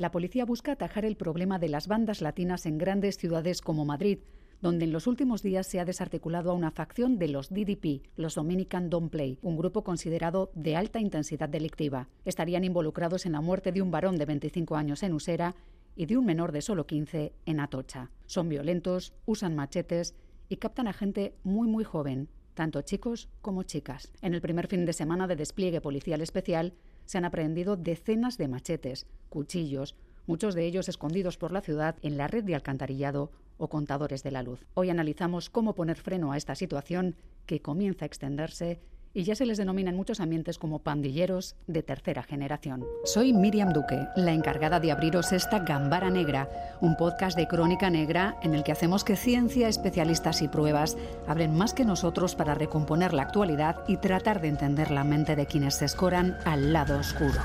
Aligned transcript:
La 0.00 0.10
policía 0.10 0.46
busca 0.46 0.72
atajar 0.72 1.04
el 1.04 1.14
problema 1.14 1.58
de 1.58 1.68
las 1.68 1.86
bandas 1.86 2.22
latinas 2.22 2.64
en 2.64 2.78
grandes 2.78 3.18
ciudades 3.18 3.60
como 3.60 3.84
Madrid, 3.84 4.20
donde 4.62 4.86
en 4.86 4.92
los 4.92 5.06
últimos 5.06 5.42
días 5.42 5.66
se 5.66 5.78
ha 5.78 5.84
desarticulado 5.84 6.50
a 6.50 6.54
una 6.54 6.70
facción 6.70 7.18
de 7.18 7.28
los 7.28 7.50
DDP, 7.50 8.06
los 8.16 8.34
Dominican 8.34 8.88
Don't 8.88 9.10
Play, 9.10 9.38
un 9.42 9.58
grupo 9.58 9.84
considerado 9.84 10.52
de 10.54 10.74
alta 10.74 11.00
intensidad 11.00 11.50
delictiva. 11.50 12.08
Estarían 12.24 12.64
involucrados 12.64 13.26
en 13.26 13.32
la 13.32 13.42
muerte 13.42 13.72
de 13.72 13.82
un 13.82 13.90
varón 13.90 14.16
de 14.16 14.24
25 14.24 14.74
años 14.74 15.02
en 15.02 15.12
Usera 15.12 15.54
y 15.94 16.06
de 16.06 16.16
un 16.16 16.24
menor 16.24 16.52
de 16.52 16.62
solo 16.62 16.86
15 16.86 17.34
en 17.44 17.60
Atocha. 17.60 18.10
Son 18.24 18.48
violentos, 18.48 19.12
usan 19.26 19.54
machetes 19.54 20.14
y 20.48 20.56
captan 20.56 20.88
a 20.88 20.94
gente 20.94 21.34
muy 21.44 21.68
muy 21.68 21.84
joven, 21.84 22.30
tanto 22.54 22.80
chicos 22.80 23.28
como 23.42 23.64
chicas. 23.64 24.14
En 24.22 24.32
el 24.32 24.40
primer 24.40 24.66
fin 24.66 24.86
de 24.86 24.94
semana 24.94 25.26
de 25.26 25.36
despliegue 25.36 25.82
policial 25.82 26.22
especial 26.22 26.72
se 27.10 27.18
han 27.18 27.24
aprehendido 27.24 27.76
decenas 27.76 28.38
de 28.38 28.46
machetes, 28.46 29.04
cuchillos, 29.30 29.96
muchos 30.26 30.54
de 30.54 30.64
ellos 30.64 30.88
escondidos 30.88 31.38
por 31.38 31.50
la 31.50 31.60
ciudad 31.60 31.96
en 32.02 32.16
la 32.16 32.28
red 32.28 32.44
de 32.44 32.54
alcantarillado 32.54 33.32
o 33.58 33.68
contadores 33.68 34.22
de 34.22 34.30
la 34.30 34.44
luz. 34.44 34.64
Hoy 34.74 34.90
analizamos 34.90 35.50
cómo 35.50 35.74
poner 35.74 35.96
freno 35.96 36.30
a 36.30 36.36
esta 36.36 36.54
situación 36.54 37.16
que 37.46 37.60
comienza 37.60 38.04
a 38.04 38.06
extenderse 38.06 38.78
y 39.12 39.24
ya 39.24 39.34
se 39.34 39.46
les 39.46 39.58
denomina 39.58 39.90
en 39.90 39.96
muchos 39.96 40.20
ambientes 40.20 40.58
como 40.58 40.80
pandilleros 40.80 41.56
de 41.66 41.82
tercera 41.82 42.22
generación. 42.22 42.84
Soy 43.04 43.32
Miriam 43.32 43.72
Duque, 43.72 44.06
la 44.16 44.32
encargada 44.32 44.80
de 44.80 44.92
abriros 44.92 45.32
esta 45.32 45.60
Gambara 45.60 46.10
Negra, 46.10 46.48
un 46.80 46.96
podcast 46.96 47.36
de 47.36 47.48
crónica 47.48 47.90
negra 47.90 48.36
en 48.42 48.54
el 48.54 48.62
que 48.62 48.72
hacemos 48.72 49.04
que 49.04 49.16
ciencia, 49.16 49.68
especialistas 49.68 50.42
y 50.42 50.48
pruebas 50.48 50.96
hablen 51.26 51.56
más 51.56 51.74
que 51.74 51.84
nosotros 51.84 52.34
para 52.34 52.54
recomponer 52.54 53.12
la 53.12 53.22
actualidad 53.22 53.84
y 53.88 53.96
tratar 53.96 54.40
de 54.40 54.48
entender 54.48 54.90
la 54.90 55.04
mente 55.04 55.36
de 55.36 55.46
quienes 55.46 55.76
se 55.76 55.86
escoran 55.86 56.36
al 56.44 56.72
lado 56.72 56.98
oscuro. 56.98 57.40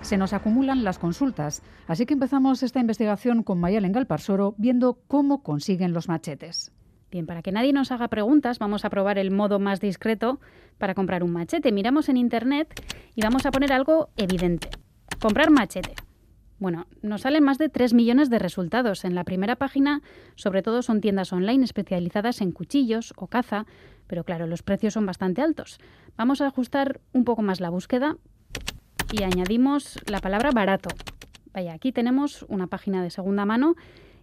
Se 0.00 0.16
nos 0.16 0.32
acumulan 0.32 0.84
las 0.84 0.98
consultas, 0.98 1.62
así 1.86 2.06
que 2.06 2.14
empezamos 2.14 2.62
esta 2.62 2.80
investigación 2.80 3.42
con 3.42 3.60
Mayalen 3.60 3.92
Galparsoro 3.92 4.54
viendo 4.56 5.02
cómo 5.06 5.42
consiguen 5.42 5.92
los 5.92 6.08
machetes. 6.08 6.72
Bien, 7.10 7.26
para 7.26 7.42
que 7.42 7.52
nadie 7.52 7.72
nos 7.72 7.90
haga 7.90 8.08
preguntas, 8.08 8.58
vamos 8.58 8.84
a 8.84 8.90
probar 8.90 9.18
el 9.18 9.30
modo 9.30 9.58
más 9.58 9.80
discreto 9.80 10.40
para 10.76 10.94
comprar 10.94 11.22
un 11.22 11.32
machete. 11.32 11.72
Miramos 11.72 12.08
en 12.08 12.18
internet 12.18 12.68
y 13.14 13.22
vamos 13.22 13.46
a 13.46 13.50
poner 13.50 13.72
algo 13.72 14.10
evidente. 14.16 14.68
Comprar 15.18 15.50
machete. 15.50 15.94
Bueno, 16.58 16.86
nos 17.02 17.22
salen 17.22 17.44
más 17.44 17.56
de 17.56 17.68
3 17.68 17.94
millones 17.94 18.30
de 18.30 18.38
resultados. 18.38 19.04
En 19.04 19.14
la 19.14 19.24
primera 19.24 19.56
página, 19.56 20.02
sobre 20.34 20.62
todo, 20.62 20.82
son 20.82 21.00
tiendas 21.00 21.32
online 21.32 21.64
especializadas 21.64 22.40
en 22.40 22.52
cuchillos 22.52 23.14
o 23.16 23.28
caza, 23.28 23.64
pero 24.06 24.24
claro, 24.24 24.46
los 24.46 24.62
precios 24.62 24.94
son 24.94 25.06
bastante 25.06 25.40
altos. 25.40 25.78
Vamos 26.16 26.40
a 26.40 26.48
ajustar 26.48 27.00
un 27.12 27.24
poco 27.24 27.42
más 27.42 27.60
la 27.60 27.70
búsqueda 27.70 28.16
y 29.12 29.22
añadimos 29.22 29.98
la 30.06 30.20
palabra 30.20 30.50
barato. 30.50 30.90
Vaya, 31.54 31.72
aquí 31.72 31.92
tenemos 31.92 32.44
una 32.48 32.66
página 32.66 33.02
de 33.02 33.10
segunda 33.10 33.46
mano 33.46 33.76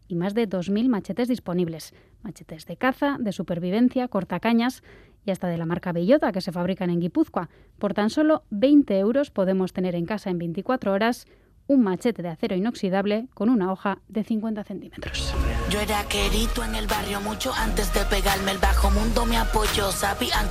y 0.08 0.16
más 0.16 0.34
de 0.34 0.48
2.000 0.48 0.88
machetes 0.88 1.28
disponibles. 1.28 1.94
Machetes 2.22 2.66
de 2.66 2.78
caza, 2.78 3.18
de 3.20 3.32
supervivencia, 3.32 4.08
cortacañas 4.08 4.84
y 5.26 5.32
hasta 5.32 5.48
de 5.48 5.58
la 5.58 5.66
marca 5.66 5.92
Bellota 5.92 6.32
que 6.32 6.42
se 6.42 6.52
fabrican 6.52 6.90
en 6.90 7.00
Guipúzcoa. 7.00 7.50
Por 7.80 7.94
tan 7.94 8.10
solo 8.10 8.44
20 8.52 8.98
euros 9.00 9.32
podemos 9.32 9.74
tener 9.74 9.96
en 9.96 10.06
casa 10.06 10.30
en 10.30 10.38
24 10.38 10.92
horas 10.92 11.26
un 11.68 11.82
machete 11.82 12.22
de 12.22 12.30
acero 12.30 12.56
inoxidable 12.56 13.28
con 13.34 13.50
una 13.50 13.72
hoja 13.72 14.00
de 14.08 14.24
50 14.24 14.64
centímetros. 14.64 15.34
Yo 15.70 15.80
era 15.80 16.04
querido 16.08 16.64
en 16.64 16.76
el 16.76 16.86
barrio 16.86 17.22
mucho 17.22 17.52
antes 17.54 17.92
de 17.94 18.02
pegarme 18.06 18.52
el 18.52 18.60
bajo 18.60 18.92
mundo 18.92 19.26
me 19.26 19.38
apoyó, 19.38 19.90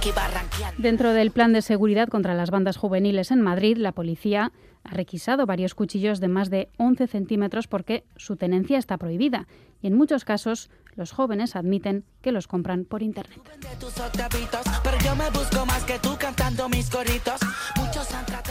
iba 0.04 0.30
Dentro 0.76 1.12
del 1.12 1.30
plan 1.30 1.52
de 1.52 1.62
seguridad 1.62 2.08
contra 2.08 2.34
las 2.34 2.50
bandas 2.50 2.76
juveniles 2.76 3.30
en 3.30 3.40
Madrid, 3.40 3.76
la 3.76 3.92
policía 3.92 4.50
ha 4.84 4.94
requisado 4.94 5.46
varios 5.46 5.74
cuchillos 5.74 6.20
de 6.20 6.28
más 6.28 6.50
de 6.50 6.68
11 6.76 7.06
centímetros 7.06 7.66
porque 7.66 8.04
su 8.16 8.36
tenencia 8.36 8.78
está 8.78 8.98
prohibida 8.98 9.46
y 9.82 9.88
en 9.88 9.96
muchos 9.96 10.24
casos 10.24 10.70
los 10.94 11.12
jóvenes 11.12 11.56
admiten 11.56 12.04
que 12.22 12.32
los 12.32 12.46
compran 12.46 12.84
por 12.84 13.02
internet. 13.02 13.40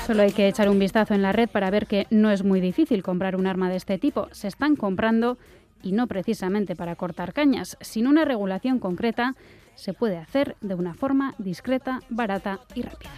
Solo 0.05 0.21
hay 0.23 0.31
que 0.31 0.47
echar 0.47 0.69
un 0.69 0.79
vistazo 0.79 1.13
en 1.13 1.21
la 1.21 1.31
red 1.31 1.49
para 1.49 1.69
ver 1.69 1.87
que 1.87 2.07
no 2.09 2.31
es 2.31 2.43
muy 2.43 2.59
difícil 2.59 3.03
comprar 3.03 3.35
un 3.35 3.47
arma 3.47 3.69
de 3.69 3.77
este 3.77 3.97
tipo. 3.97 4.27
Se 4.31 4.47
están 4.47 4.75
comprando 4.75 5.37
y 5.81 5.91
no 5.91 6.07
precisamente 6.07 6.75
para 6.75 6.95
cortar 6.95 7.33
cañas, 7.33 7.77
sin 7.81 8.07
una 8.07 8.25
regulación 8.25 8.79
concreta 8.79 9.35
se 9.75 9.93
puede 9.93 10.17
hacer 10.17 10.55
de 10.61 10.75
una 10.75 10.93
forma 10.93 11.35
discreta, 11.37 11.99
barata 12.09 12.59
y 12.75 12.81
rápida. 12.81 13.11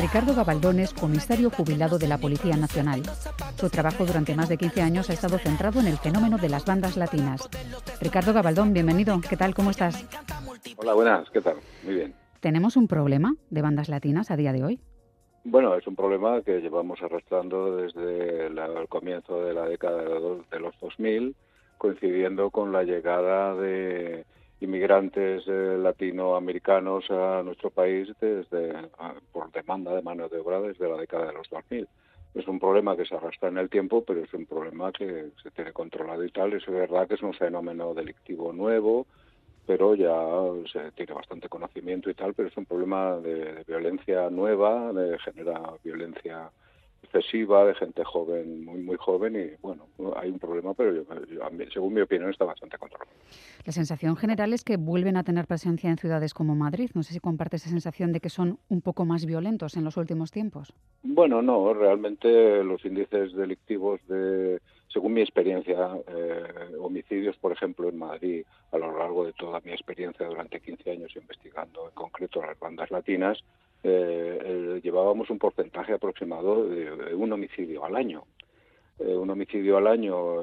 Ricardo 0.00 0.34
Gabaldones, 0.34 0.92
comisario 0.92 1.50
jubilado 1.50 1.98
de 1.98 2.08
la 2.08 2.18
Policía 2.18 2.56
Nacional. 2.56 3.02
Su 3.58 3.70
trabajo 3.70 4.04
durante 4.04 4.34
más 4.34 4.48
de 4.48 4.56
15 4.56 4.82
años 4.82 5.10
ha 5.10 5.12
estado 5.12 5.38
centrado 5.38 5.80
en 5.80 5.86
el 5.86 5.98
fenómeno 5.98 6.38
de 6.38 6.48
las 6.48 6.64
bandas 6.64 6.96
latinas. 6.96 7.48
Ricardo 8.00 8.32
Gabaldón, 8.32 8.72
bienvenido. 8.72 9.20
¿Qué 9.20 9.36
tal? 9.36 9.54
¿Cómo 9.54 9.70
estás? 9.70 10.04
Hola, 10.76 10.94
buenas. 10.94 11.30
¿Qué 11.30 11.40
tal? 11.40 11.56
Muy 11.84 11.94
bien. 11.94 12.14
¿Tenemos 12.40 12.76
un 12.76 12.88
problema 12.88 13.34
de 13.50 13.62
bandas 13.62 13.88
latinas 13.88 14.30
a 14.30 14.36
día 14.36 14.52
de 14.52 14.64
hoy? 14.64 14.80
Bueno, 15.46 15.74
es 15.74 15.86
un 15.86 15.94
problema 15.94 16.40
que 16.40 16.62
llevamos 16.62 17.02
arrastrando 17.02 17.76
desde 17.76 18.46
el 18.46 18.88
comienzo 18.88 19.44
de 19.44 19.52
la 19.52 19.66
década 19.66 20.02
de 20.02 20.58
los 20.58 20.80
2000, 20.80 21.36
coincidiendo 21.76 22.48
con 22.50 22.72
la 22.72 22.82
llegada 22.82 23.54
de 23.54 24.24
inmigrantes 24.60 25.44
eh, 25.46 25.76
latinoamericanos 25.78 27.10
a 27.10 27.42
nuestro 27.42 27.68
país 27.68 28.08
desde 28.22 28.72
por 29.32 29.52
demanda 29.52 29.94
de 29.94 30.00
mano 30.00 30.30
de 30.30 30.38
obra 30.38 30.62
desde 30.62 30.88
la 30.88 30.96
década 30.96 31.26
de 31.26 31.34
los 31.34 31.50
2000. 31.50 31.86
Es 32.34 32.48
un 32.48 32.58
problema 32.58 32.96
que 32.96 33.04
se 33.04 33.14
arrastra 33.14 33.50
en 33.50 33.58
el 33.58 33.68
tiempo, 33.68 34.02
pero 34.02 34.24
es 34.24 34.32
un 34.32 34.46
problema 34.46 34.92
que 34.92 35.28
se 35.42 35.50
tiene 35.50 35.74
controlado 35.74 36.24
y 36.24 36.30
tal. 36.30 36.54
Es 36.54 36.64
verdad 36.66 37.06
que 37.06 37.14
es 37.14 37.22
un 37.22 37.34
fenómeno 37.34 37.92
delictivo 37.92 38.54
nuevo, 38.54 39.06
pero 39.66 39.94
ya 39.94 40.14
se 40.70 40.92
tiene 40.92 41.14
bastante 41.14 41.48
conocimiento 41.48 42.10
y 42.10 42.14
tal, 42.14 42.34
pero 42.34 42.48
es 42.48 42.56
un 42.56 42.66
problema 42.66 43.16
de, 43.16 43.64
violencia 43.66 44.28
nueva, 44.30 44.92
de 44.92 45.18
genera 45.18 45.60
violencia 45.82 46.50
excesiva 47.02 47.64
de 47.64 47.74
gente 47.74 48.02
joven, 48.04 48.64
muy 48.64 48.80
muy 48.80 48.96
joven 48.96 49.36
y 49.36 49.56
bueno, 49.62 49.86
hay 50.16 50.30
un 50.30 50.38
problema, 50.38 50.74
pero 50.74 51.04
según 51.72 51.94
mi 51.94 52.00
opinión 52.00 52.30
está 52.30 52.44
bastante 52.44 52.76
controlado. 52.78 53.10
La 53.64 53.72
sensación 53.72 54.16
general 54.16 54.52
es 54.52 54.64
que 54.64 54.76
vuelven 54.76 55.16
a 55.16 55.22
tener 55.22 55.46
presencia 55.46 55.88
en 55.90 55.96
ciudades 55.96 56.34
como 56.34 56.54
Madrid. 56.54 56.90
No 56.94 57.02
sé 57.02 57.14
si 57.14 57.20
comparte 57.20 57.56
esa 57.56 57.70
sensación 57.70 58.12
de 58.12 58.20
que 58.20 58.30
son 58.30 58.58
un 58.68 58.82
poco 58.82 59.04
más 59.04 59.26
violentos 59.26 59.76
en 59.76 59.84
los 59.84 59.96
últimos 59.96 60.30
tiempos. 60.30 60.74
Bueno, 61.02 61.40
no, 61.40 61.72
realmente 61.72 62.64
los 62.64 62.84
índices 62.84 63.32
delictivos 63.34 64.00
de 64.08 64.60
según 64.94 65.14
mi 65.14 65.22
experiencia, 65.22 65.98
eh, 66.06 66.76
homicidios, 66.78 67.36
por 67.38 67.50
ejemplo, 67.50 67.88
en 67.88 67.98
Madrid, 67.98 68.46
a 68.70 68.78
lo 68.78 68.96
largo 68.96 69.26
de 69.26 69.32
toda 69.32 69.60
mi 69.64 69.72
experiencia 69.72 70.24
durante 70.24 70.60
15 70.60 70.88
años 70.92 71.16
investigando 71.16 71.88
en 71.88 71.94
concreto 71.94 72.40
las 72.40 72.56
bandas 72.60 72.92
latinas, 72.92 73.42
eh, 73.82 74.80
llevábamos 74.84 75.28
un 75.30 75.38
porcentaje 75.40 75.94
aproximado 75.94 76.68
de, 76.68 77.12
un 77.12 77.32
homicidio 77.32 77.84
al 77.84 77.96
año. 77.96 78.22
Eh, 79.00 79.16
un 79.16 79.28
homicidio 79.28 79.78
al 79.78 79.88
año 79.88 80.42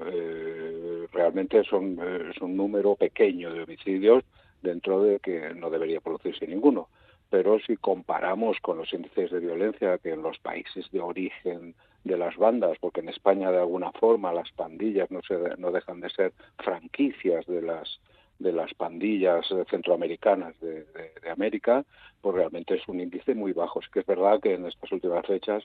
realmente 1.14 1.64
son, 1.64 1.98
es 2.30 2.38
un 2.42 2.58
número 2.58 2.96
pequeño 2.96 3.54
de 3.54 3.64
homicidios 3.64 4.26
dentro 4.62 5.02
de 5.02 5.20
que 5.20 5.54
no 5.56 5.70
debería 5.70 6.02
producirse 6.02 6.46
ninguno. 6.46 6.90
Pero 7.30 7.58
si 7.60 7.78
comparamos 7.78 8.58
con 8.62 8.78
los 8.78 8.92
índices 8.92 9.32
de 9.32 9.40
violencia 9.40 9.98
que 9.98 10.12
en 10.12 10.22
los 10.22 10.38
países 10.40 10.92
de 10.92 11.00
origen 11.00 11.74
de 12.04 12.18
las 12.18 12.36
bandas, 12.38 12.78
porque 12.80 13.02
en 13.02 13.10
España 13.10 13.52
de 13.52 13.60
alguna 13.60 13.92
forma 13.92 14.34
las 14.34 14.52
pandillas 14.52 15.12
no, 15.12 15.22
se, 15.22 15.36
no 15.58 15.72
dejan 15.72 16.02
de 16.02 16.10
ser 16.10 16.34
franquicias 16.58 17.46
de 17.46 17.62
las 17.62 18.00
de 18.40 18.52
las 18.52 18.74
pandillas 18.74 19.46
centroamericanas 19.70 20.60
de, 20.62 20.84
de, 20.84 21.30
América, 21.30 21.86
pues 22.22 22.36
realmente 22.36 22.74
es 22.74 22.88
un 22.88 23.00
índice 23.00 23.36
muy 23.36 23.54
bajo. 23.54 23.82
Es 23.82 23.90
que 23.90 24.00
es 24.00 24.06
verdad 24.08 24.40
que 24.42 24.56
en 24.56 24.66
estas 24.66 24.92
últimas 24.92 25.24
fechas 25.28 25.64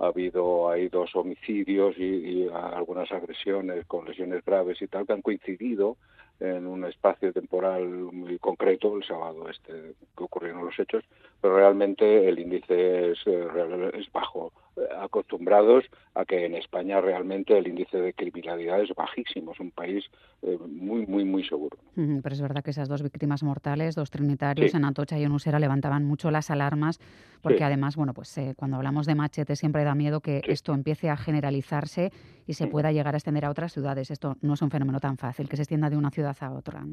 ha 0.00 0.06
habido 0.06 0.68
hay 0.68 0.88
dos 0.88 1.14
homicidios 1.14 1.96
y, 1.96 2.02
y, 2.02 2.48
algunas 2.48 3.10
agresiones 3.12 3.86
con 3.86 4.06
lesiones 4.06 4.44
graves 4.44 4.82
y 4.82 4.88
tal 4.88 5.06
que 5.06 5.12
han 5.12 5.22
coincidido 5.22 5.96
en 6.40 6.66
un 6.66 6.84
espacio 6.84 7.32
temporal 7.32 7.86
muy 7.86 8.38
concreto 8.38 8.96
el 8.96 9.04
sábado 9.04 9.48
este 9.48 9.94
que 10.16 10.24
ocurrieron 10.24 10.66
los 10.66 10.78
hechos 10.78 11.02
pero 11.40 11.56
realmente 11.56 12.28
el 12.28 12.38
índice 12.38 13.12
es, 13.12 13.18
eh, 13.26 13.90
es 13.94 14.12
bajo 14.12 14.52
acostumbrados 14.98 15.84
a 16.14 16.24
que 16.24 16.44
en 16.44 16.54
España 16.54 17.00
realmente 17.00 17.56
el 17.56 17.68
índice 17.68 17.98
de 17.98 18.12
criminalidad 18.12 18.80
es 18.80 18.94
bajísimo, 18.94 19.52
es 19.52 19.60
un 19.60 19.70
país 19.70 20.04
eh, 20.42 20.58
muy, 20.66 21.06
muy, 21.06 21.24
muy 21.24 21.44
seguro. 21.44 21.76
pero 21.94 22.34
es 22.34 22.40
verdad 22.40 22.62
que 22.62 22.70
esas 22.70 22.88
dos 22.88 23.02
víctimas 23.02 23.42
mortales, 23.42 23.94
dos 23.94 24.10
trinitarios 24.10 24.74
en 24.74 24.84
Atocha 24.84 25.18
y 25.18 25.24
en 25.24 25.32
Usera, 25.32 25.58
levantaban 25.58 26.04
mucho 26.04 26.30
las 26.30 26.50
alarmas, 26.50 27.00
porque 27.42 27.64
además, 27.64 27.96
bueno, 27.96 28.12
pues 28.14 28.36
eh, 28.38 28.54
cuando 28.56 28.76
hablamos 28.76 29.06
de 29.06 29.14
machete 29.14 29.56
siempre 29.56 29.84
da 29.84 29.94
miedo 29.94 30.20
que 30.20 30.42
esto 30.46 30.74
empiece 30.74 31.10
a 31.10 31.16
generalizarse 31.16 32.10
y 32.46 32.54
se 32.54 32.66
pueda 32.66 32.92
llegar 32.92 33.14
a 33.14 33.18
extender 33.18 33.44
a 33.44 33.50
otras 33.50 33.72
ciudades. 33.72 34.10
Esto 34.10 34.36
no 34.42 34.54
es 34.54 34.62
un 34.62 34.70
fenómeno 34.70 35.00
tan 35.00 35.16
fácil, 35.16 35.48
que 35.48 35.56
se 35.56 35.62
extienda 35.62 35.90
de 35.90 35.96
una 35.96 36.10
ciudad 36.10 36.36
a 36.40 36.52
otra. 36.52 36.84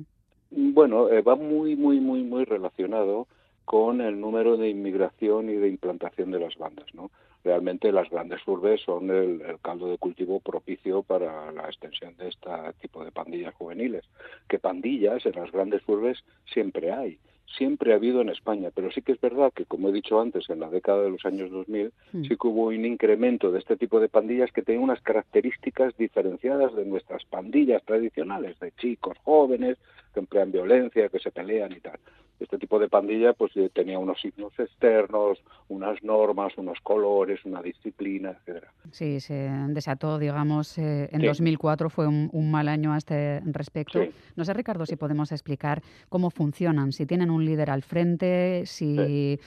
Bueno, 0.51 1.09
eh, 1.09 1.21
va 1.21 1.35
muy, 1.35 1.75
muy, 1.75 1.99
muy, 1.99 2.23
muy 2.23 2.45
relacionado 2.45 3.27
con 3.65 4.01
el 4.01 4.19
número 4.19 4.57
de 4.57 4.69
inmigración 4.69 5.49
y 5.49 5.55
de 5.55 5.67
implantación 5.67 6.31
de 6.31 6.39
las 6.39 6.57
bandas, 6.57 6.87
¿no? 6.93 7.11
Realmente 7.43 7.91
las 7.91 8.09
grandes 8.09 8.39
urbes 8.47 8.81
son 8.81 9.11
el, 9.11 9.41
caldo 9.61 9.87
de 9.87 9.97
cultivo 9.97 10.39
propicio 10.39 11.03
para 11.03 11.51
la 11.51 11.65
extensión 11.65 12.15
de 12.15 12.29
este 12.29 12.49
tipo 12.79 13.03
de 13.03 13.11
pandillas 13.11 13.53
juveniles. 13.55 14.05
Que 14.47 14.59
pandillas 14.59 15.25
en 15.25 15.33
las 15.33 15.51
grandes 15.51 15.81
urbes 15.87 16.23
siempre 16.45 16.91
hay 16.91 17.19
siempre 17.57 17.93
ha 17.93 17.97
habido 17.97 18.21
en 18.21 18.29
España, 18.29 18.69
pero 18.73 18.91
sí 18.91 19.01
que 19.01 19.11
es 19.11 19.21
verdad 19.21 19.51
que, 19.53 19.65
como 19.65 19.89
he 19.89 19.91
dicho 19.91 20.19
antes, 20.19 20.49
en 20.49 20.59
la 20.59 20.69
década 20.69 21.03
de 21.03 21.11
los 21.11 21.25
años 21.25 21.51
2000 21.51 21.91
mm. 22.13 22.23
sí 22.23 22.29
que 22.29 22.47
hubo 22.47 22.67
un 22.67 22.85
incremento 22.85 23.51
de 23.51 23.59
este 23.59 23.77
tipo 23.77 23.99
de 23.99 24.09
pandillas 24.09 24.51
que 24.51 24.61
tenían 24.61 24.83
unas 24.83 25.01
características 25.01 25.95
diferenciadas 25.97 26.75
de 26.75 26.85
nuestras 26.85 27.23
pandillas 27.25 27.83
tradicionales, 27.83 28.59
de 28.59 28.71
chicos 28.71 29.17
jóvenes 29.23 29.77
que 30.13 30.21
emplean 30.21 30.51
violencia, 30.51 31.09
que 31.09 31.19
se 31.19 31.31
pelean 31.31 31.71
y 31.73 31.79
tal. 31.79 31.99
Este 32.39 32.57
tipo 32.57 32.79
de 32.79 32.89
pandilla 32.89 33.33
pues 33.33 33.55
eh, 33.55 33.69
tenía 33.73 33.99
unos 33.99 34.19
signos 34.19 34.51
externos, 34.59 35.39
unas 35.69 36.03
normas, 36.03 36.53
unos 36.57 36.79
colores, 36.81 37.45
una 37.45 37.61
disciplina, 37.61 38.31
etcétera. 38.31 38.71
Sí, 38.91 39.19
se 39.19 39.49
desató, 39.69 40.19
digamos, 40.19 40.77
eh, 40.77 41.09
en 41.11 41.21
2004 41.21 41.89
fue 41.89 42.07
un, 42.07 42.51
mal 42.51 42.67
año 42.67 42.93
a 42.93 42.97
este 42.97 43.41
respecto. 43.45 43.99
No 44.35 44.45
sé, 44.45 44.53
Ricardo, 44.53 44.85
si 44.85 44.95
podemos 44.95 45.31
explicar 45.31 45.81
cómo 46.09 46.29
funcionan, 46.29 46.91
si 46.91 47.05
tienen 47.05 47.29
un 47.29 47.45
líder 47.45 47.69
al 47.69 47.83
frente, 47.83 48.65
si 48.65 49.39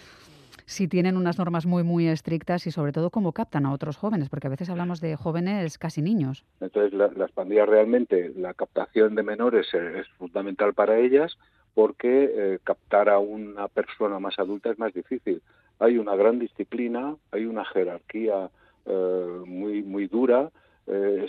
si 0.67 0.89
tienen 0.89 1.17
unas 1.17 1.39
normas 1.39 1.65
muy, 1.65 1.85
muy 1.85 2.09
estrictas 2.09 2.67
y 2.67 2.73
sobre 2.73 2.93
todo 2.93 3.11
cómo 3.11 3.33
captan 3.33 3.67
a 3.67 3.73
otros 3.73 3.97
jóvenes, 3.97 4.29
porque 4.29 4.49
a 4.49 4.51
veces 4.51 4.69
hablamos 4.69 5.01
de 5.01 5.17
jóvenes 5.17 5.79
casi 5.79 6.03
niños. 6.03 6.45
Entonces, 6.61 6.93
las 6.93 7.33
pandillas 7.33 7.69
realmente, 7.69 8.33
la 8.37 8.53
captación 8.53 9.15
de 9.15 9.23
menores 9.23 9.73
es 9.73 10.07
fundamental 10.19 10.75
para 10.75 10.99
ellas 10.99 11.39
porque 11.77 12.09
eh, 12.09 12.59
captar 12.65 13.11
a 13.11 13.19
una 13.19 13.69
persona 13.69 14.19
más 14.19 14.39
adulta 14.39 14.71
es 14.71 14.79
más 14.79 14.95
difícil. 14.95 15.43
Hay 15.79 15.99
una 15.99 16.17
gran 16.17 16.39
disciplina, 16.39 17.15
hay 17.31 17.45
una 17.45 17.67
jerarquía 17.67 18.49
eh, 18.87 19.43
muy, 19.45 19.83
muy 19.83 20.07
dura, 20.07 20.51
eh, 20.87 21.29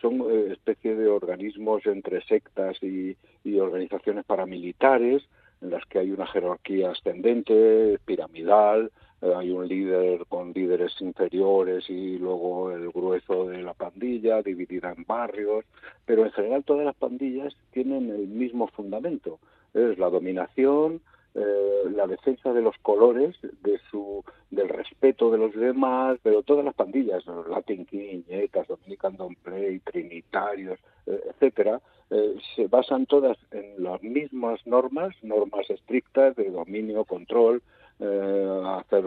son 0.00 0.24
especie 0.52 0.94
de 0.94 1.08
organismos 1.08 1.84
entre 1.86 2.22
sectas 2.26 2.80
y, 2.80 3.16
organizaciones 3.58 4.24
paramilitares 4.24 5.24
en 5.62 5.70
las 5.70 5.84
que 5.86 5.98
hay 5.98 6.12
una 6.12 6.28
jerarquía 6.28 6.92
ascendente, 6.92 7.98
piramidal, 8.04 8.92
hay 9.20 9.50
un 9.50 9.66
líder 9.66 10.26
con 10.28 10.52
líderes 10.52 10.92
inferiores 11.00 11.90
y 11.90 12.18
luego 12.18 12.70
el 12.70 12.88
grueso 12.90 13.48
de 13.48 13.62
la 13.62 13.74
pandilla 13.74 14.42
dividida 14.42 14.94
en 14.96 15.04
barrios, 15.04 15.64
pero 16.06 16.24
en 16.24 16.30
general 16.30 16.62
todas 16.62 16.84
las 16.84 16.94
pandillas 16.94 17.56
tienen 17.72 18.10
el 18.10 18.28
mismo 18.28 18.68
fundamento, 18.68 19.40
es 19.74 19.98
la 19.98 20.10
dominación, 20.10 21.00
eh, 21.34 21.90
la 21.94 22.06
defensa 22.06 22.52
de 22.52 22.62
los 22.62 22.76
colores, 22.78 23.36
de 23.42 23.78
su, 23.90 24.24
del 24.50 24.68
respeto 24.68 25.30
de 25.30 25.38
los 25.38 25.54
demás, 25.54 26.18
pero 26.22 26.42
todas 26.42 26.64
las 26.64 26.74
pandillas, 26.74 27.22
Latin 27.48 27.86
King, 27.86 28.22
Dominican 28.66 29.16
Don't 29.16 29.38
Play, 29.38 29.78
Trinitarios, 29.80 30.80
eh, 31.06 31.20
etcétera, 31.30 31.80
eh, 32.10 32.34
se 32.56 32.66
basan 32.66 33.06
todas 33.06 33.36
en 33.52 33.82
las 33.82 34.02
mismas 34.02 34.66
normas, 34.66 35.14
normas 35.22 35.68
estrictas 35.70 36.34
de 36.34 36.50
dominio, 36.50 37.04
control, 37.04 37.62
hacer, 38.00 39.04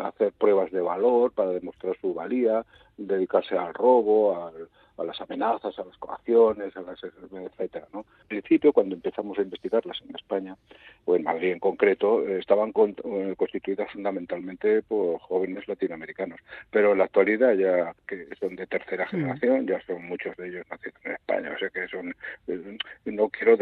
hacer 0.00 0.32
pruebas 0.32 0.70
de 0.70 0.80
valor 0.80 1.32
para 1.32 1.50
demostrar 1.50 1.96
su 2.00 2.14
valía, 2.14 2.64
dedicarse 2.96 3.58
al 3.58 3.74
robo, 3.74 4.46
al, 4.46 4.68
a 5.02 5.06
las 5.06 5.20
amenazas, 5.20 5.78
a 5.78 5.84
las 5.84 5.96
coacciones, 5.98 6.76
a 6.76 6.82
las 6.82 6.98
etcétera. 7.02 7.86
¿no? 7.92 8.04
En 8.22 8.28
principio, 8.28 8.72
cuando 8.72 8.94
empezamos 8.94 9.38
a 9.38 9.42
investigarlas 9.42 10.00
en 10.08 10.14
España, 10.16 10.56
o 11.04 11.16
en 11.16 11.24
Madrid 11.24 11.52
en 11.52 11.58
concreto, 11.58 12.26
eh, 12.26 12.38
estaban 12.38 12.72
eh, 12.76 13.34
constituidas 13.36 13.90
fundamentalmente 13.90 14.82
por 14.82 15.18
jóvenes 15.20 15.66
latinoamericanos. 15.66 16.40
Pero 16.70 16.92
en 16.92 16.98
la 16.98 17.04
actualidad, 17.04 17.54
ya 17.54 17.94
que 18.06 18.28
son 18.38 18.56
de 18.56 18.66
tercera 18.66 19.06
generación, 19.06 19.66
ya 19.66 19.80
son 19.86 20.06
muchos 20.06 20.36
de 20.36 20.48
ellos 20.48 20.66
nacidos 20.70 21.00
en 21.04 21.12
España. 21.12 21.52
O 21.54 21.58
sea 21.58 21.70
que 21.70 21.88
son. 21.88 22.14
Eh, 22.46 22.78
no 23.04 23.28
quiero 23.28 23.58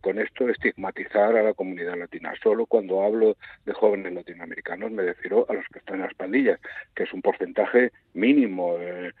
con 0.00 0.18
esto 0.18 0.48
estigmatizar 0.48 1.36
a 1.36 1.42
la 1.42 1.54
comunidad 1.54 1.96
latina. 1.98 2.32
Solo 2.42 2.66
cuando 2.66 3.02
hablo 3.02 3.36
de 3.66 3.72
jóvenes 3.72 4.12
latinoamericanos 4.12 4.90
me 4.90 5.02
refiero 5.02 5.46
a 5.48 5.54
los 5.54 5.66
que 5.72 5.80
están 5.80 5.96
en 5.96 6.02
las 6.02 6.14
pandillas, 6.14 6.60
que 6.94 7.04
es 7.04 7.12
un 7.12 7.22
porcentaje 7.22 7.92
mínimo. 8.14 8.76
Eh, 8.78 9.12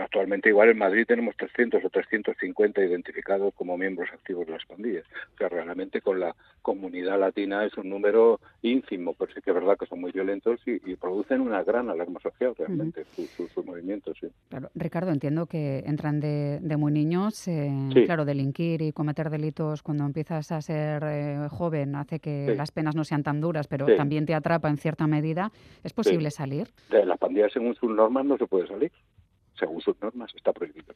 actualmente 0.00 0.48
igual 0.48 0.70
en 0.70 0.78
Madrid 0.78 1.04
tenemos 1.06 1.36
300 1.36 1.84
o 1.84 1.90
350 1.90 2.82
identificados 2.82 3.54
como 3.54 3.76
miembros 3.76 4.08
activos 4.12 4.46
de 4.46 4.52
las 4.52 4.64
pandillas. 4.66 5.04
O 5.34 5.38
sea, 5.38 5.48
realmente 5.48 6.00
con 6.00 6.20
la 6.20 6.34
comunidad 6.62 7.18
latina 7.18 7.64
es 7.64 7.76
un 7.76 7.88
número 7.88 8.40
ínfimo, 8.62 9.14
pero 9.14 9.32
sí 9.32 9.40
que 9.40 9.50
es 9.50 9.54
verdad 9.54 9.76
que 9.78 9.86
son 9.86 10.00
muy 10.00 10.12
violentos 10.12 10.60
y, 10.66 10.78
producen 10.98 11.40
una 11.40 11.62
gran 11.62 11.88
alarma 11.88 12.18
social 12.20 12.54
realmente, 12.56 13.04
sus 13.14 13.64
movimientos. 13.64 14.16
Sí. 14.20 14.26
Claro, 14.48 14.68
Ricardo, 14.74 15.12
entiendo 15.12 15.46
que 15.46 15.84
entran 15.86 16.20
de, 16.20 16.60
muy 16.76 16.92
niños. 16.92 17.46
Eh, 17.48 17.70
claro, 18.04 18.24
delinquir 18.24 18.82
y 18.82 18.92
cometer 18.92 19.30
delitos 19.30 19.82
cuando 19.82 20.04
empiezas 20.04 20.50
a 20.50 20.60
ser 20.60 21.02
eh, 21.04 21.48
joven 21.50 21.94
hace 21.94 22.18
que 22.18 22.54
las 22.56 22.72
penas 22.72 22.96
no 22.96 23.04
sean 23.04 23.22
tan 23.22 23.40
duras, 23.40 23.68
pero 23.68 23.86
también 23.96 24.26
te 24.26 24.34
atrapa 24.34 24.68
en 24.68 24.76
cierta 24.76 25.06
medida. 25.06 25.52
¿Es 25.84 25.92
posible 25.92 26.30
salir? 26.30 26.68
De 26.90 27.06
las 27.06 27.18
pandillas, 27.18 27.52
según 27.52 27.74
sus 27.74 27.90
normas, 27.90 28.24
no 28.24 28.36
se 28.36 28.46
puede 28.46 28.66
salir 28.66 28.90
según 29.58 29.80
sus 29.80 30.00
normas, 30.00 30.32
está 30.34 30.52
prohibido 30.52 30.94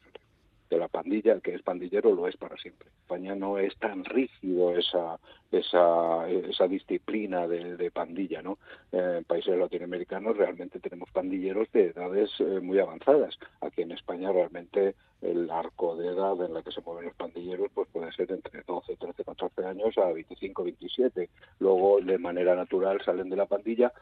de 0.73 0.79
la 0.79 0.87
pandilla, 0.87 1.33
el 1.33 1.41
que 1.41 1.53
es 1.53 1.61
pandillero 1.61 2.13
lo 2.15 2.27
es 2.27 2.35
para 2.35 2.57
siempre. 2.57 2.89
España 3.01 3.35
no 3.35 3.59
es 3.59 3.75
tan 3.77 4.03
rígido 4.03 4.75
esa 4.75 5.19
esa, 5.51 6.27
esa 6.27 6.67
disciplina 6.67 7.47
de, 7.47 7.91
pandilla, 7.91 8.41
¿no? 8.41 8.57
en 8.91 9.23
países 9.23 9.55
latinoamericanos 9.55 10.35
realmente 10.35 10.79
tenemos 10.79 11.11
pandilleros 11.11 11.71
de 11.71 11.87
edades 11.87 12.31
eh, 12.39 12.59
muy 12.59 12.79
avanzadas. 12.79 13.37
Aquí 13.61 13.83
en 13.83 13.91
España 13.91 14.31
realmente 14.31 14.95
el 15.21 15.49
arco 15.51 15.95
de 15.95 16.07
edad 16.07 16.43
en 16.43 16.55
la 16.55 16.63
que 16.63 16.71
se 16.71 16.81
mueven 16.81 17.05
los 17.05 17.15
pandilleros 17.15 17.69
pues 17.71 17.87
puede 17.89 18.11
ser 18.13 18.31
entre 18.31 18.63
12, 18.63 18.95
13, 18.95 19.23
14 19.23 19.65
años 19.65 19.95
a 19.99 20.11
25, 20.11 20.63
27. 20.63 21.29
Luego 21.59 21.99
de 22.01 22.17
manera 22.17 22.55
natural 22.55 22.99
salen 23.05 23.29
de 23.29 23.35
la 23.35 23.45
pandilla 23.45 23.93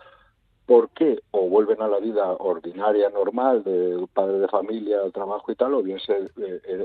¿Por 0.65 0.89
qué? 0.89 1.19
O 1.31 1.49
vuelven 1.49 1.81
a 1.81 1.87
la 1.87 1.99
vida 1.99 2.31
ordinaria, 2.31 3.09
normal, 3.09 3.63
de 3.63 4.05
padre 4.13 4.39
de 4.39 4.47
familia, 4.47 4.99
trabajo 5.13 5.51
y 5.51 5.55
tal, 5.55 5.73
o 5.73 5.83
bien 5.83 5.99
se 5.99 6.13
eh, 6.13 6.29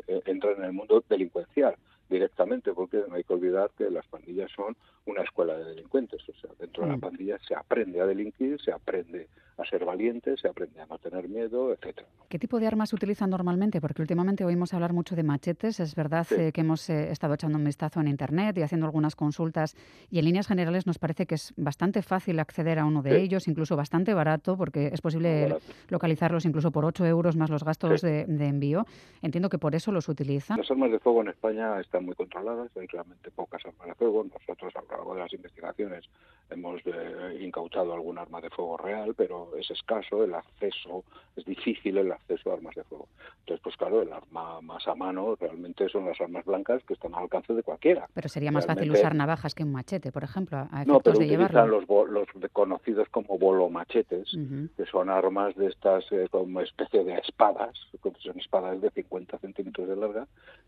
eh, 0.09 0.23
entran 0.27 0.57
en 0.59 0.65
el 0.65 0.73
mundo 0.73 1.03
delincuencial 1.09 1.77
directamente, 2.09 2.73
porque 2.73 3.03
no 3.09 3.15
hay 3.15 3.25
que 3.25 3.35
olvidar 3.35 3.71
que 3.77 3.91
las 3.91 4.07
pandillas 4.07 4.51
son 4.53 4.77
una 5.07 5.23
escuela 5.23 5.57
de 5.57 5.65
delincuentes. 5.65 6.23
O 6.29 6.35
sea, 6.35 6.51
dentro 6.59 6.85
de 6.85 6.91
la 6.91 6.97
mm. 6.97 7.01
pandilla 7.01 7.39
se 7.47 7.55
aprende 7.55 8.01
a 8.01 8.07
delinquir, 8.07 8.61
se 8.61 8.73
aprende 8.73 9.29
a 9.59 9.65
ser 9.65 9.85
valiente, 9.85 10.37
se 10.37 10.49
aprende 10.49 10.81
a 10.81 10.87
no 10.87 10.99
tener 10.99 11.29
miedo, 11.29 11.73
etcétera. 11.73 12.07
¿Qué 12.29 12.39
tipo 12.39 12.61
de 12.61 12.67
armas 12.67 12.93
utilizan 12.93 13.31
normalmente? 13.31 13.81
Porque 13.81 14.03
últimamente 14.03 14.45
oímos 14.45 14.75
hablar 14.75 14.93
mucho 14.93 15.17
de 15.17 15.23
machetes. 15.23 15.81
Es 15.81 15.95
verdad 15.95 16.27
eh, 16.33 16.53
que 16.53 16.61
hemos 16.61 16.91
eh, 16.91 17.11
estado 17.11 17.35
echando 17.35 17.57
un 17.57 17.65
vistazo 17.65 18.01
en 18.01 18.09
Internet 18.09 18.59
y 18.59 18.63
haciendo 18.63 18.87
algunas 18.87 19.17
consultas 19.17 19.75
y 20.11 20.19
en 20.19 20.27
líneas 20.27 20.47
generales 20.47 20.87
nos 20.87 20.99
parece 20.99 21.27
que 21.27 21.37
es 21.37 21.55
bastante 21.57 22.03
fácil 22.03 22.39
acceder 22.39 22.79
a 22.79 22.85
uno 22.85 23.03
de 23.03 23.21
ellos, 23.21 23.49
incluso 23.49 23.77
bastante 23.77 24.13
barato, 24.13 24.57
porque 24.57 24.89
es 24.93 25.01
posible 25.01 25.57
localizarlos 25.89 26.45
incluso 26.45 26.71
por 26.71 26.85
8 26.85 27.07
euros 27.07 27.37
más 27.37 27.49
los 27.49 27.65
gastos 27.65 28.03
de, 28.03 28.27
envío. 28.27 28.85
Entiendo 29.23 29.49
que 29.49 29.59
por 29.59 29.75
eso 29.75 29.91
los 29.91 30.09
utilizan. 30.09 30.59
Las 30.59 30.71
armas 30.71 30.91
de 30.91 30.99
fuego 30.99 31.23
en 31.23 31.29
España 31.29 31.81
están 31.81 31.96
muy 32.01 32.15
controladas, 32.15 32.71
hay 32.77 32.87
realmente 32.87 33.31
pocas 33.31 33.65
armas 33.65 33.89
de 33.89 33.95
fuego. 33.95 34.25
Nosotros 34.25 34.75
a 34.77 34.83
lo 34.83 34.89
largo 34.89 35.15
de 35.15 35.21
las 35.21 35.33
investigaciones 35.33 36.05
hemos 36.51 36.81
eh, 36.85 37.39
incautado 37.41 37.93
algún 37.93 38.19
arma 38.19 38.41
de 38.41 38.51
fuego 38.51 38.77
real, 38.77 39.15
pero 39.17 39.51
es 39.57 39.71
escaso, 39.71 40.25
el 40.25 40.35
acceso, 40.35 41.05
es 41.37 41.45
difícil 41.45 41.99
el 41.99 42.13
acceso 42.13 42.51
a 42.51 42.55
armas 42.55 42.75
de 42.75 42.85
fuego. 42.85 43.09
Entonces, 43.41 43.63
pues 43.63 43.77
claro, 43.77 44.03
el 44.03 44.13
arma 44.13 44.61
más 44.61 44.87
a 44.89 44.95
mano 44.95 45.37
realmente 45.37 45.89
son 45.89 46.07
las 46.07 46.21
armas 46.21 46.45
blancas 46.45 46.83
que 46.85 46.95
están 46.95 47.15
al 47.15 47.23
alcance 47.23 47.53
de 47.53 47.63
cualquiera. 47.63 48.09
Pero 48.15 48.29
sería 48.29 48.53
más 48.53 48.67
fácil 48.67 48.91
usar 48.91 49.15
navajas 49.15 49.55
que 49.55 49.65
un 49.65 49.73
machete, 49.73 50.13
por 50.13 50.25
ejemplo, 50.25 50.59
a 50.71 50.85
no, 50.85 51.01
pero 51.01 51.19
de 51.19 51.27
utilizan 51.27 51.71
los, 51.71 51.85
los 51.89 52.29
conocidos 52.53 53.09
como 53.11 53.39
bolomachetes, 53.39 54.37
que 54.77 54.87
son 54.87 55.11
armas 55.11 55.55
de 55.57 55.67
estas 55.67 56.05
eh, 56.13 56.29
como 56.31 56.61
especie 56.61 57.05
de 57.05 57.15
espadas, 57.19 57.77
son 58.19 58.39
espadas 58.39 58.81
de 58.81 58.91
50 58.91 59.39
centímetros 59.39 59.89
de 59.89 59.97
larga, 59.97 60.27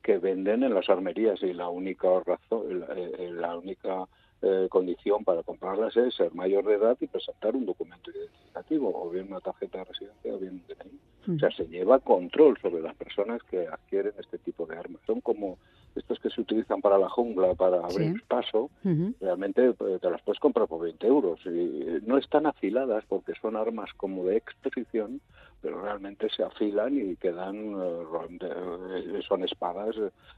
que 0.08 0.16
venden 0.16 0.62
en 0.62 0.72
las 0.72 0.88
armerías 0.88 1.42
y 1.42 1.52
la 1.52 1.68
única 1.68 2.08
razón, 2.24 2.80
la 2.80 3.52
eh, 3.52 3.58
única 3.58 4.06
eh, 4.40 4.66
condición 4.70 5.22
para 5.22 5.42
comprarlas 5.42 5.94
es 5.98 6.14
ser 6.14 6.32
mayor 6.34 6.64
de 6.64 6.76
edad 6.76 6.96
y 6.98 7.06
presentar 7.08 7.54
un 7.54 7.66
documento 7.66 8.10
identificativo, 8.10 8.90
o 9.02 9.10
bien 9.10 9.26
una 9.28 9.40
tarjeta 9.40 9.80
de 9.80 9.84
residencia 9.84 10.34
o 10.34 10.38
bien 10.38 10.52
un 10.52 10.64
DNI. 10.66 11.36
O 11.36 11.38
sea, 11.38 11.50
se 11.50 11.66
lleva 11.68 11.98
control 11.98 12.56
sobre 12.62 12.80
las 12.80 12.96
personas 12.96 13.42
que 13.50 13.66
adquieren 13.66 14.14
este 14.18 14.38
tipo 14.38 14.64
de 14.64 14.78
armas. 14.78 15.02
Son 15.06 15.20
como 15.20 15.58
estos 15.94 16.18
que 16.20 16.30
se 16.30 16.40
utilizan 16.40 16.80
para 16.80 16.96
la 16.96 17.10
jungla, 17.10 17.52
para 17.52 17.84
abrir 17.84 18.22
paso, 18.26 18.70
realmente 19.20 19.62
eh, 19.66 19.98
te 20.00 20.10
las 20.10 20.22
puedes 20.22 20.40
comprar 20.40 20.68
por 20.68 20.80
20 20.84 21.06
euros. 21.06 21.38
Y 21.44 21.98
no 22.06 22.16
están 22.16 22.46
afiladas 22.46 23.04
porque 23.06 23.34
son 23.42 23.56
armas 23.56 23.90
como 23.98 24.24
de 24.24 24.38
exposición, 24.38 25.20
pero 25.60 25.82
realmente 25.82 26.28
se 26.30 26.42
afilan 26.42 26.96
y 26.96 27.16
quedan, 27.16 27.56
eh, 28.40 29.20
son 29.26 29.44
espadas, 29.44 29.96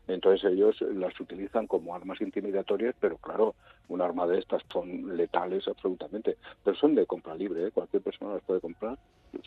entonces 0.09 0.53
ellos 0.53 0.81
las 0.81 1.19
utilizan 1.21 1.67
como 1.67 1.95
armas 1.95 2.21
intimidatorias, 2.21 2.95
pero 2.99 3.17
claro, 3.19 3.55
un 3.89 4.00
arma 4.00 4.27
de 4.27 4.39
estas 4.39 4.62
son 4.73 5.17
letales 5.17 5.67
absolutamente, 5.69 6.37
pero 6.65 6.77
son 6.77 6.95
de 6.95 7.07
compra 7.07 7.35
libre, 7.35 7.67
¿eh? 7.67 7.71
cualquier 7.71 8.03
persona 8.03 8.35
las 8.35 8.43
puede 8.43 8.61
comprar 8.61 8.99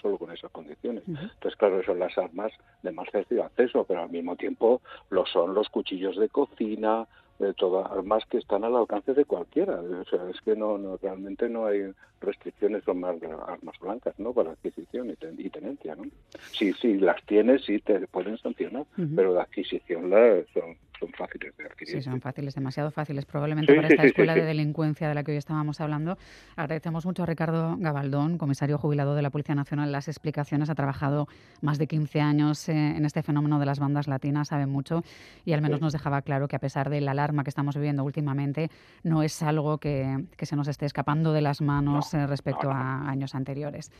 solo 0.01 0.17
con 0.17 0.31
esas 0.31 0.51
condiciones. 0.51 1.03
Entonces, 1.07 1.55
claro, 1.57 1.83
son 1.83 1.99
las 1.99 2.17
armas 2.17 2.51
de 2.83 2.91
más 2.91 3.09
fácil 3.09 3.41
acceso, 3.41 3.83
pero 3.83 4.03
al 4.03 4.09
mismo 4.09 4.35
tiempo 4.35 4.81
lo 5.09 5.25
son 5.25 5.53
los 5.53 5.69
cuchillos 5.69 6.17
de 6.17 6.29
cocina, 6.29 7.07
de 7.39 7.53
todas 7.53 7.91
armas 7.91 8.23
que 8.29 8.37
están 8.37 8.63
al 8.63 8.75
alcance 8.75 9.13
de 9.13 9.25
cualquiera. 9.25 9.79
O 9.79 10.05
sea, 10.05 10.29
es 10.29 10.39
que 10.41 10.55
no, 10.55 10.77
no 10.77 10.97
realmente 10.97 11.49
no 11.49 11.65
hay 11.65 11.93
restricciones 12.21 12.83
son 12.83 12.99
más 13.01 13.15
armas 13.47 13.77
blancas, 13.79 14.13
¿no? 14.17 14.33
Para 14.33 14.51
adquisición 14.51 15.09
y, 15.09 15.49
tenencia, 15.49 15.95
¿no? 15.95 16.03
Si, 16.51 16.73
si 16.73 16.97
las 16.97 17.21
tienes, 17.25 17.65
sí 17.65 17.79
te 17.79 18.07
pueden 18.07 18.37
sancionar, 18.37 18.85
pero 19.15 19.33
la 19.33 19.43
adquisición 19.43 20.09
la, 20.09 20.43
son, 20.53 20.77
son 21.03 21.13
fáciles 21.13 21.55
de 21.57 21.65
adquirir. 21.65 21.95
Sí, 21.95 22.01
son 22.01 22.21
fáciles, 22.21 22.55
demasiado 22.55 22.91
fáciles, 22.91 23.25
probablemente 23.25 23.73
para 23.73 23.87
esta 23.87 24.03
escuela 24.03 24.35
de 24.35 24.43
delincuencia 24.43 25.09
de 25.09 25.15
la 25.15 25.23
que 25.23 25.31
hoy 25.31 25.37
estábamos 25.37 25.81
hablando. 25.81 26.17
Agradecemos 26.55 27.05
mucho 27.05 27.23
a 27.23 27.25
Ricardo 27.25 27.75
Gabaldón, 27.77 28.37
comisario 28.37 28.77
jubilado 28.77 29.15
de 29.15 29.21
la 29.21 29.29
Policía 29.29 29.55
Nacional, 29.55 29.91
las 29.91 30.07
explicaciones. 30.07 30.69
Ha 30.69 30.75
trabajado 30.75 31.27
más 31.61 31.77
de 31.77 31.87
15 31.87 32.21
años 32.21 32.69
eh, 32.69 32.73
en 32.73 33.05
este 33.05 33.21
fenómeno 33.21 33.59
de 33.59 33.65
las 33.65 33.79
bandas 33.79 34.07
latinas, 34.07 34.49
sabe 34.49 34.65
mucho 34.65 35.03
y 35.45 35.53
al 35.53 35.61
menos 35.61 35.81
nos 35.81 35.93
dejaba 35.93 36.21
claro 36.21 36.47
que 36.47 36.55
a 36.55 36.59
pesar 36.59 36.89
de 36.89 37.01
la 37.01 37.11
alarma 37.11 37.43
que 37.43 37.49
estamos 37.49 37.75
viviendo 37.75 38.03
últimamente, 38.03 38.69
no 39.03 39.23
es 39.23 39.41
algo 39.43 39.77
que, 39.77 40.25
que 40.37 40.45
se 40.45 40.55
nos 40.55 40.67
esté 40.67 40.85
escapando 40.85 41.33
de 41.33 41.41
las 41.41 41.61
manos 41.61 42.13
eh, 42.13 42.27
respecto 42.27 42.71
a 42.71 43.09
años 43.09 43.35
anteriores. 43.35 43.91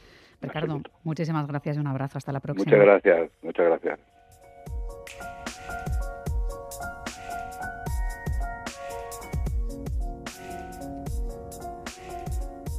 Ricardo, 0.42 0.82
muchísimas 1.04 1.48
gracias 1.48 1.78
y 1.78 1.80
un 1.80 1.88
abrazo. 1.88 2.18
Hasta 2.18 2.32
la 2.32 2.40
próxima. 2.40 2.66
Muchas 2.66 2.86
gracias, 2.86 3.32
muchas 3.42 3.66
gracias. 3.66 4.00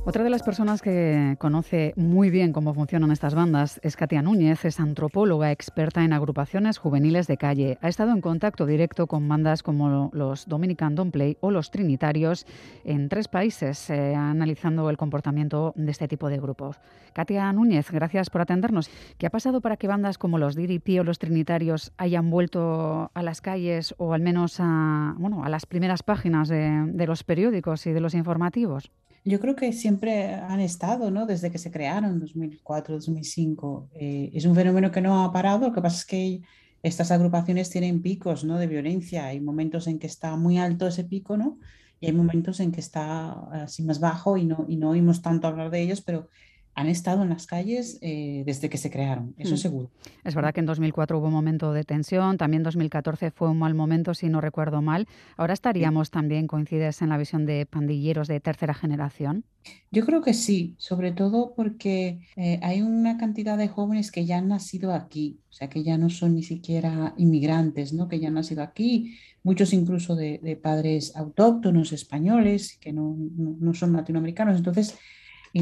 Otra 0.07 0.23
de 0.23 0.29
las 0.29 0.43
personas 0.43 0.83
que 0.83 1.35
conoce 1.39 1.95
muy 1.97 2.29
bien 2.29 2.53
cómo 2.53 2.75
funcionan 2.75 3.11
estas 3.11 3.35
bandas 3.35 3.81
es 3.83 3.97
Katia 3.97 4.21
Núñez, 4.21 4.67
es 4.67 4.79
antropóloga 4.79 5.51
experta 5.51 6.05
en 6.05 6.13
agrupaciones 6.13 6.77
juveniles 6.77 7.27
de 7.27 7.39
calle. 7.39 7.79
Ha 7.81 7.89
estado 7.89 8.13
en 8.13 8.21
contacto 8.21 8.67
directo 8.67 9.07
con 9.07 9.27
bandas 9.27 9.63
como 9.63 10.11
los 10.13 10.47
Dominican 10.47 10.95
Don't 10.95 11.11
Play 11.11 11.39
o 11.41 11.51
los 11.51 11.71
Trinitarios 11.71 12.47
en 12.85 13.09
tres 13.09 13.29
países, 13.29 13.89
eh, 13.89 14.15
analizando 14.15 14.91
el 14.91 14.99
comportamiento 14.99 15.73
de 15.75 15.91
este 15.91 16.07
tipo 16.07 16.29
de 16.29 16.39
grupos. 16.39 16.79
Katia 17.15 17.51
Núñez, 17.55 17.91
gracias 17.91 18.29
por 18.29 18.43
atendernos. 18.43 18.91
¿Qué 19.17 19.27
ha 19.27 19.31
pasado 19.31 19.63
para 19.63 19.79
que 19.79 19.89
bandas 19.89 20.19
como 20.19 20.37
los 20.37 20.55
DDP 20.55 21.01
o 21.01 21.05
los 21.05 21.19
Trinitarios 21.19 21.93
hayan 21.97 22.29
vuelto 22.29 23.11
a 23.15 23.23
las 23.23 23.41
calles 23.41 23.95
o 23.97 24.13
al 24.13 24.21
menos 24.21 24.57
a, 24.59 25.15
bueno, 25.17 25.45
a 25.45 25.49
las 25.49 25.65
primeras 25.65 26.03
páginas 26.03 26.49
de, 26.49 26.93
de 26.93 27.07
los 27.07 27.25
periódicos 27.25 27.87
y 27.87 27.93
de 27.93 28.01
los 28.01 28.13
informativos? 28.13 28.93
Yo 29.25 29.41
creo 29.41 29.57
que 29.57 29.73
siempre 29.73 30.35
han 30.35 30.61
estado, 30.61 31.11
¿no? 31.11 31.25
Desde 31.25 31.51
que 31.51 31.59
se 31.59 31.71
crearon, 31.71 32.21
2004, 32.21 32.97
2005. 32.97 33.89
Eh, 33.95 34.31
es 34.35 34.45
un 34.45 34.55
fenómeno 34.55 34.91
que 34.91 35.01
no 35.01 35.25
ha 35.25 35.33
parado. 35.33 35.69
Lo 35.69 35.75
que 35.75 35.81
pasa 35.81 35.97
es 35.97 36.05
que 36.05 36.43
estas 36.83 37.11
agrupaciones 37.11 37.71
tienen 37.71 38.03
picos, 38.03 38.45
¿no? 38.45 38.59
De 38.59 38.67
violencia. 38.67 39.27
Hay 39.27 39.41
momentos 39.41 39.87
en 39.87 39.99
que 39.99 40.07
está 40.07 40.37
muy 40.37 40.59
alto 40.59 40.87
ese 40.87 41.05
pico, 41.05 41.39
¿no? 41.39 41.59
Y 42.01 42.07
hay 42.07 42.13
momentos 42.13 42.61
en 42.61 42.71
que 42.71 42.81
está 42.81 43.33
así 43.63 43.83
más 43.83 43.99
bajo 43.99 44.37
y 44.37 44.45
no, 44.45 44.67
y 44.69 44.77
no 44.77 44.91
oímos 44.91 45.23
tanto 45.23 45.47
hablar 45.47 45.71
de 45.71 45.81
ellos, 45.81 46.03
pero 46.03 46.29
han 46.75 46.89
estado 46.89 47.23
en 47.23 47.29
las 47.29 47.47
calles 47.47 47.99
eh, 48.03 48.43
desde 48.47 48.69
que 48.69 48.79
se 48.79 48.91
crearon, 48.91 49.35
eso 49.39 49.55
mm. 49.55 49.59
seguro. 49.59 49.91
Es 50.25 50.35
verdad 50.35 50.53
que 50.53 50.61
en 50.61 50.67
2004 50.67 51.19
hubo 51.19 51.29
un 51.29 51.33
momento 51.33 51.73
de 51.73 51.85
tensión, 51.85 52.37
también 52.37 52.63
2014 52.63 53.31
fue 53.31 53.49
un 53.49 53.59
mal 53.59 53.75
momento, 53.75 54.15
si 54.15 54.29
no 54.29 54.41
recuerdo 54.41 54.83
mal. 54.83 55.07
Ahora 55.37 55.55
estaríamos 55.55 56.11
también, 56.11 56.47
coincides 56.47 57.01
en 57.03 57.11
la 57.11 57.19
visión 57.19 57.47
de 57.47 57.67
pandilleros 57.67 58.29
de 58.29 58.41
tercera 58.41 58.75
generación. 58.75 59.45
Yo 59.91 60.05
creo 60.05 60.21
que 60.21 60.35
sí, 60.35 60.75
sobre 60.79 61.13
todo 61.13 61.55
porque 61.55 62.21
eh, 62.37 62.59
hay 62.63 62.83
una 62.83 63.17
cantidad 63.17 63.57
de 63.57 63.69
jóvenes 63.69 64.11
que 64.11 64.27
ya 64.27 64.39
han 64.39 64.49
nacido 64.49 64.93
aquí, 64.93 65.39
o 65.49 65.53
sea, 65.53 65.69
que 65.69 65.83
ya 65.83 65.97
no 65.97 66.11
son 66.11 66.35
ni 66.35 66.43
siquiera 66.43 67.15
inmigrantes, 67.17 67.93
¿no? 67.93 68.09
que 68.09 68.19
ya 68.19 68.29
han 68.29 68.35
nacido 68.35 68.63
aquí, 68.63 69.17
muchos 69.43 69.73
incluso 69.73 70.17
de, 70.17 70.59
padres 70.63 71.15
autóctonos 71.17 71.93
españoles 71.93 72.77
que 72.81 72.93
no, 72.93 73.17
no 73.17 73.75
son 73.75 73.93
latinoamericanos. 73.93 74.57
Entonces, 74.57 74.99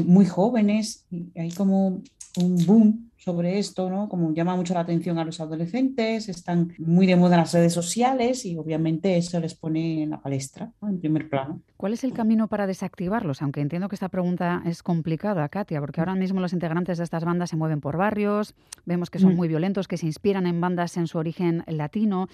muy 0.01 0.25
jóvenes, 0.25 1.05
y 1.11 1.27
hay 1.39 1.51
como 1.51 2.01
un 2.37 2.65
boom 2.65 3.11
sobre 3.23 3.57
esto, 3.57 3.89
¿no? 3.89 4.09
Como 4.09 4.33
llama 4.33 4.55
mucho 4.57 4.73
la 4.73 4.81
atención 4.81 5.17
a 5.17 5.23
los 5.23 5.39
adolescentes, 5.39 6.27
están 6.27 6.73
muy 6.77 7.07
de 7.07 7.15
moda 7.15 7.37
las 7.37 7.53
redes 7.53 7.71
sociales 7.71 8.45
y 8.45 8.57
obviamente 8.57 9.15
eso 9.15 9.39
les 9.39 9.55
pone 9.55 10.03
en 10.03 10.09
la 10.09 10.21
palestra, 10.21 10.73
en 10.81 10.99
primer 10.99 11.29
plano. 11.29 11.61
¿Cuál 11.77 11.93
es 11.93 12.03
el 12.03 12.11
camino 12.11 12.49
para 12.49 12.67
desactivarlos? 12.67 13.41
Aunque 13.41 13.61
entiendo 13.61 13.87
que 13.87 13.95
esta 13.95 14.09
pregunta 14.09 14.61
es 14.65 14.83
complicada, 14.83 15.47
Katia, 15.47 15.79
porque 15.79 16.01
ahora 16.01 16.15
mismo 16.15 16.41
los 16.41 16.51
integrantes 16.51 16.97
de 16.97 17.05
estas 17.05 17.23
bandas 17.23 17.49
se 17.49 17.55
mueven 17.55 17.79
por 17.79 17.95
barrios, 17.95 18.55
vemos 18.85 19.09
que 19.09 19.19
son 19.19 19.33
mm. 19.33 19.37
muy 19.37 19.47
violentos, 19.47 19.87
que 19.87 19.97
se 19.97 20.05
inspiran 20.05 20.45
en 20.45 20.59
bandas 20.59 20.97
en 20.97 21.07
su 21.07 21.17
origen 21.17 21.63
latino. 21.67 22.27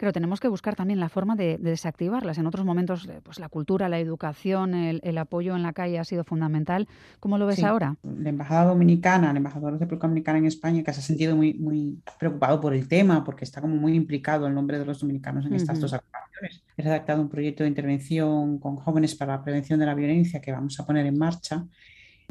Pero 0.00 0.14
tenemos 0.14 0.40
que 0.40 0.48
buscar 0.48 0.76
también 0.76 0.98
la 0.98 1.10
forma 1.10 1.36
de, 1.36 1.58
desactivarlas. 1.58 2.38
En 2.38 2.46
otros 2.46 2.64
momentos, 2.64 3.06
eh, 3.06 3.20
pues 3.22 3.38
la 3.38 3.50
cultura, 3.50 3.86
la 3.90 3.98
educación, 3.98 4.72
el, 4.72 5.18
apoyo 5.18 5.54
en 5.54 5.62
la 5.62 5.74
calle 5.74 5.98
ha 5.98 6.04
sido 6.04 6.24
fundamental. 6.24 6.88
¿Cómo 7.20 7.36
lo 7.36 7.44
ves 7.44 7.62
ahora? 7.62 7.96
La 8.02 8.30
embajada 8.30 8.64
dominicana, 8.64 9.30
el 9.30 9.36
embajador 9.36 9.74
de 9.74 9.80
República 9.80 10.06
Dominicana 10.06 10.38
en 10.38 10.46
España, 10.46 10.82
que 10.82 10.94
se 10.94 11.00
ha 11.00 11.02
sentido 11.02 11.36
muy, 11.36 11.52
muy 11.52 12.02
preocupado 12.18 12.62
por 12.62 12.72
el 12.72 12.88
tema, 12.88 13.22
porque 13.24 13.44
está 13.44 13.60
como 13.60 13.76
muy 13.76 13.94
implicado 13.94 14.46
el 14.46 14.54
nombre 14.54 14.78
de 14.78 14.86
los 14.86 15.00
dominicanos 15.00 15.44
en 15.44 15.52
estas 15.52 15.78
dos 15.78 15.92
actuaciones. 15.92 16.64
He 16.78 16.82
redactado 16.82 17.20
un 17.20 17.28
proyecto 17.28 17.64
de 17.64 17.68
intervención 17.68 18.58
con 18.58 18.76
jóvenes 18.76 19.14
para 19.14 19.36
la 19.36 19.44
prevención 19.44 19.78
de 19.78 19.84
la 19.84 19.94
violencia 19.94 20.40
que 20.40 20.50
vamos 20.50 20.80
a 20.80 20.86
poner 20.86 21.04
en 21.04 21.18
marcha. 21.18 21.66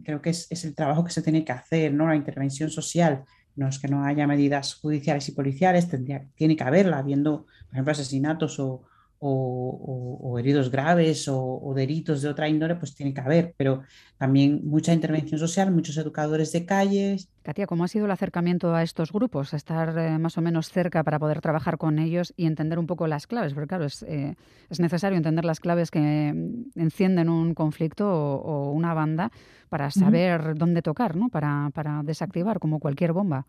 Creo 0.03 0.23
que 0.23 0.31
es, 0.31 0.47
es 0.49 0.65
el 0.65 0.73
trabajo 0.73 1.03
que 1.03 1.11
se 1.11 1.21
tiene 1.21 1.45
que 1.45 1.51
hacer, 1.51 1.93
¿no? 1.93 2.07
La 2.07 2.15
intervención 2.15 2.71
social 2.71 3.25
no 3.59 3.67
es 3.67 3.77
que 3.77 3.89
no 3.89 4.05
haya 4.05 4.25
medidas 4.25 4.75
judiciales 4.75 5.27
y 5.27 5.33
policiales, 5.33 5.89
tendría, 5.89 6.25
tiene 6.35 6.55
que 6.55 6.63
haberla, 6.63 6.99
habiendo, 6.99 7.45
por 7.65 7.73
ejemplo, 7.73 7.91
asesinatos 7.91 8.59
o, 8.59 8.83
heridos 9.21 10.71
graves 10.71 11.27
o, 11.27 11.73
delitos 11.75 12.21
de 12.21 12.29
otra 12.29 12.47
índole, 12.47 12.75
pues 12.75 12.95
tiene 12.95 13.13
que 13.13 13.21
haber, 13.21 13.53
pero 13.57 13.83
también 14.17 14.61
mucha 14.63 14.93
intervención 14.93 15.39
social, 15.39 15.71
muchos 15.71 15.97
educadores 15.97 16.51
de 16.51 16.65
calles. 16.65 17.29
Katia, 17.43 17.67
¿cómo 17.67 17.83
ha 17.83 17.87
sido 17.87 18.05
el 18.05 18.11
acercamiento 18.11 18.73
a 18.73 18.83
estos 18.83 19.11
grupos? 19.11 19.53
Estar 19.53 19.97
eh, 19.97 20.17
más 20.17 20.37
o 20.37 20.41
menos 20.41 20.69
cerca 20.69 21.03
para 21.03 21.19
poder 21.19 21.41
trabajar 21.41 21.77
con 21.77 21.99
ellos 21.99 22.33
y 22.37 22.45
entender 22.45 22.79
un 22.79 22.87
poco 22.87 23.07
las 23.07 23.27
claves, 23.27 23.53
porque 23.53 23.67
claro, 23.67 23.85
es, 23.85 24.03
eh, 24.03 24.35
necesario 24.77 25.17
entender 25.17 25.45
las 25.45 25.59
claves 25.59 25.91
que 25.91 26.33
encienden 26.75 27.29
un 27.29 27.53
conflicto 27.53 28.09
o, 28.09 28.71
una 28.71 28.93
banda 28.93 29.31
para 29.69 29.91
saber 29.91 30.55
dónde 30.55 30.81
tocar, 30.81 31.15
¿no? 31.15 31.29
Para, 31.29 31.69
para 31.73 32.01
desactivar, 32.03 32.59
como 32.59 32.79
cualquier 32.79 33.13
bomba. 33.13 33.45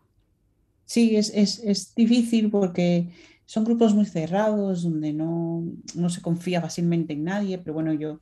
Sí, 0.85 1.15
es, 1.15 1.31
es, 1.33 1.59
es, 1.63 1.95
difícil 1.95 2.49
porque 2.49 3.07
son 3.51 3.65
grupos 3.65 3.93
muy 3.93 4.05
cerrados, 4.05 4.83
donde 4.83 5.11
no, 5.11 5.65
no, 5.93 6.09
se 6.09 6.21
confía 6.21 6.61
fácilmente 6.61 7.11
en 7.11 7.25
nadie, 7.25 7.57
pero 7.57 7.73
bueno, 7.73 7.91
yo 7.91 8.21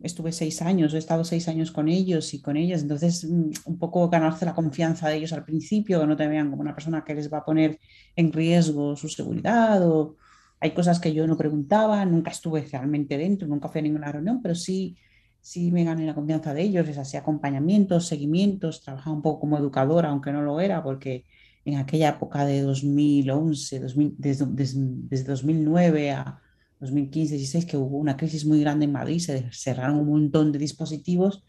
estuve 0.00 0.32
seis 0.32 0.60
años, 0.60 0.92
he 0.92 0.98
estado 0.98 1.22
seis 1.22 1.46
años 1.46 1.70
con 1.70 1.88
ellos 1.88 2.34
y 2.34 2.42
con 2.42 2.56
ellas, 2.56 2.82
entonces 2.82 3.24
mm, 3.24 3.50
un 3.64 3.78
poco 3.78 4.08
ganarse 4.08 4.44
la 4.44 4.56
confianza 4.56 5.08
de 5.08 5.18
ellos 5.18 5.32
al 5.32 5.44
principio, 5.44 6.00
que 6.00 6.06
no 6.08 6.16
te 6.16 6.26
vean 6.26 6.50
como 6.50 6.62
una 6.62 6.74
persona 6.74 7.04
que 7.04 7.14
les 7.14 7.32
va 7.32 7.38
a 7.38 7.44
poner 7.44 7.78
en 8.16 8.32
riesgo 8.32 8.96
su 8.96 9.08
seguridad 9.08 9.88
o 9.88 10.16
hay 10.58 10.72
cosas 10.72 10.98
que 10.98 11.14
yo 11.14 11.28
no 11.28 11.36
preguntaba, 11.36 12.04
nunca 12.04 12.32
estuve 12.32 12.62
realmente 12.62 13.16
dentro, 13.16 13.46
nunca 13.46 13.68
fui 13.68 13.78
a 13.78 13.82
ninguna 13.82 14.10
reunión, 14.10 14.42
pero 14.42 14.56
sí 14.56 14.96
sí 15.40 15.70
me 15.70 15.84
gané 15.84 16.04
la 16.06 16.14
confianza 16.16 16.52
de 16.54 16.62
ellos, 16.62 16.88
les 16.88 16.98
hacía 16.98 17.20
acompañamientos, 17.20 18.08
seguimientos, 18.08 18.82
trabajaba 18.82 19.14
un 19.14 19.22
poco 19.22 19.38
como 19.42 19.58
educadora, 19.58 20.08
aunque 20.08 20.32
no 20.32 20.42
lo 20.42 20.60
era, 20.60 20.82
porque 20.82 21.24
en 21.66 21.78
aquella 21.78 22.10
época 22.10 22.46
de 22.46 22.62
2011, 22.62 23.80
desde, 23.80 24.12
desde, 24.56 25.24
2009 25.24 26.12
a 26.12 26.40
2015, 26.78 27.34
16, 27.34 27.66
que 27.66 27.76
hubo 27.76 27.98
una 27.98 28.16
crisis 28.16 28.46
muy 28.46 28.60
grande 28.60 28.84
en 28.84 28.92
Madrid, 28.92 29.18
se 29.18 29.50
cerraron 29.52 29.98
un 29.98 30.08
montón 30.08 30.52
de 30.52 30.60
dispositivos, 30.60 31.42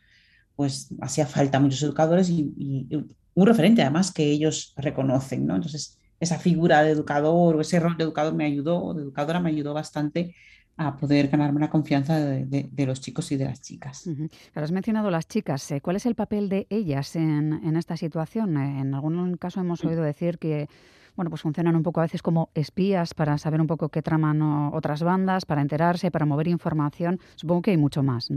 pues 0.56 0.90
hacía 1.02 1.28
falta 1.28 1.60
muchos 1.60 1.84
educadores 1.84 2.30
y, 2.30 2.52
y 2.58 2.88
un 3.36 3.46
referente 3.46 3.84
además 3.84 4.12
que 4.12 4.24
ellos 4.24 4.74
reconocen, 4.76 5.46
¿no? 5.46 5.56
Entonces, 5.56 6.00
esa 6.20 6.40
figura 6.40 6.82
de 6.82 6.92
educador 6.92 7.56
o 7.56 7.62
ese 7.62 7.80
rol 7.80 7.96
de 7.96 8.04
educador 8.04 8.34
me 8.34 8.46
ayudó, 8.46 8.96
de 8.96 9.04
educadora 9.04 9.40
me 9.40 9.52
ayudó 9.52 9.76
bastante 9.76 10.36
a 10.78 10.96
poder 10.96 11.28
ganarme 11.28 11.60
la 11.60 11.70
confianza 11.70 12.20
de, 12.20 12.86
los 12.86 13.02
chicos 13.02 13.32
y 13.32 13.38
de 13.38 13.46
las 13.46 13.62
chicas. 13.62 14.08
has 14.54 14.72
mencionado 14.72 15.10
las 15.10 15.28
chicas. 15.28 15.72
Eh, 15.72 15.82
¿Cuál 15.82 15.96
es 15.96 16.06
el 16.06 16.16
papel 16.16 16.50
de 16.50 16.68
ellas 16.70 17.16
en, 17.16 17.76
esta 17.76 17.98
situación? 17.98 18.58
Eh, 18.58 18.82
en 18.82 18.94
algún 18.94 19.38
caso 19.38 19.60
hemos 19.60 19.84
oído 19.84 20.04
decir 20.04 20.38
que 20.38 20.70
bueno, 21.16 21.32
pues 21.32 21.42
funcionan 21.42 21.76
un 21.76 21.82
poco 21.82 22.00
a 22.00 22.04
veces 22.04 22.22
como 22.22 22.52
espías 22.54 23.16
para 23.16 23.40
saber 23.40 23.60
un 23.60 23.66
poco 23.66 23.90
qué 23.90 24.04
traman 24.04 24.40
otras 24.72 25.02
bandas, 25.02 25.46
para 25.46 25.62
enterarse, 25.62 26.12
para 26.12 26.28
mover 26.28 26.48
información. 26.48 27.20
Supongo 27.36 27.64
que 27.64 27.72
hay 27.72 27.78
mucho 27.78 28.04
más. 28.04 28.30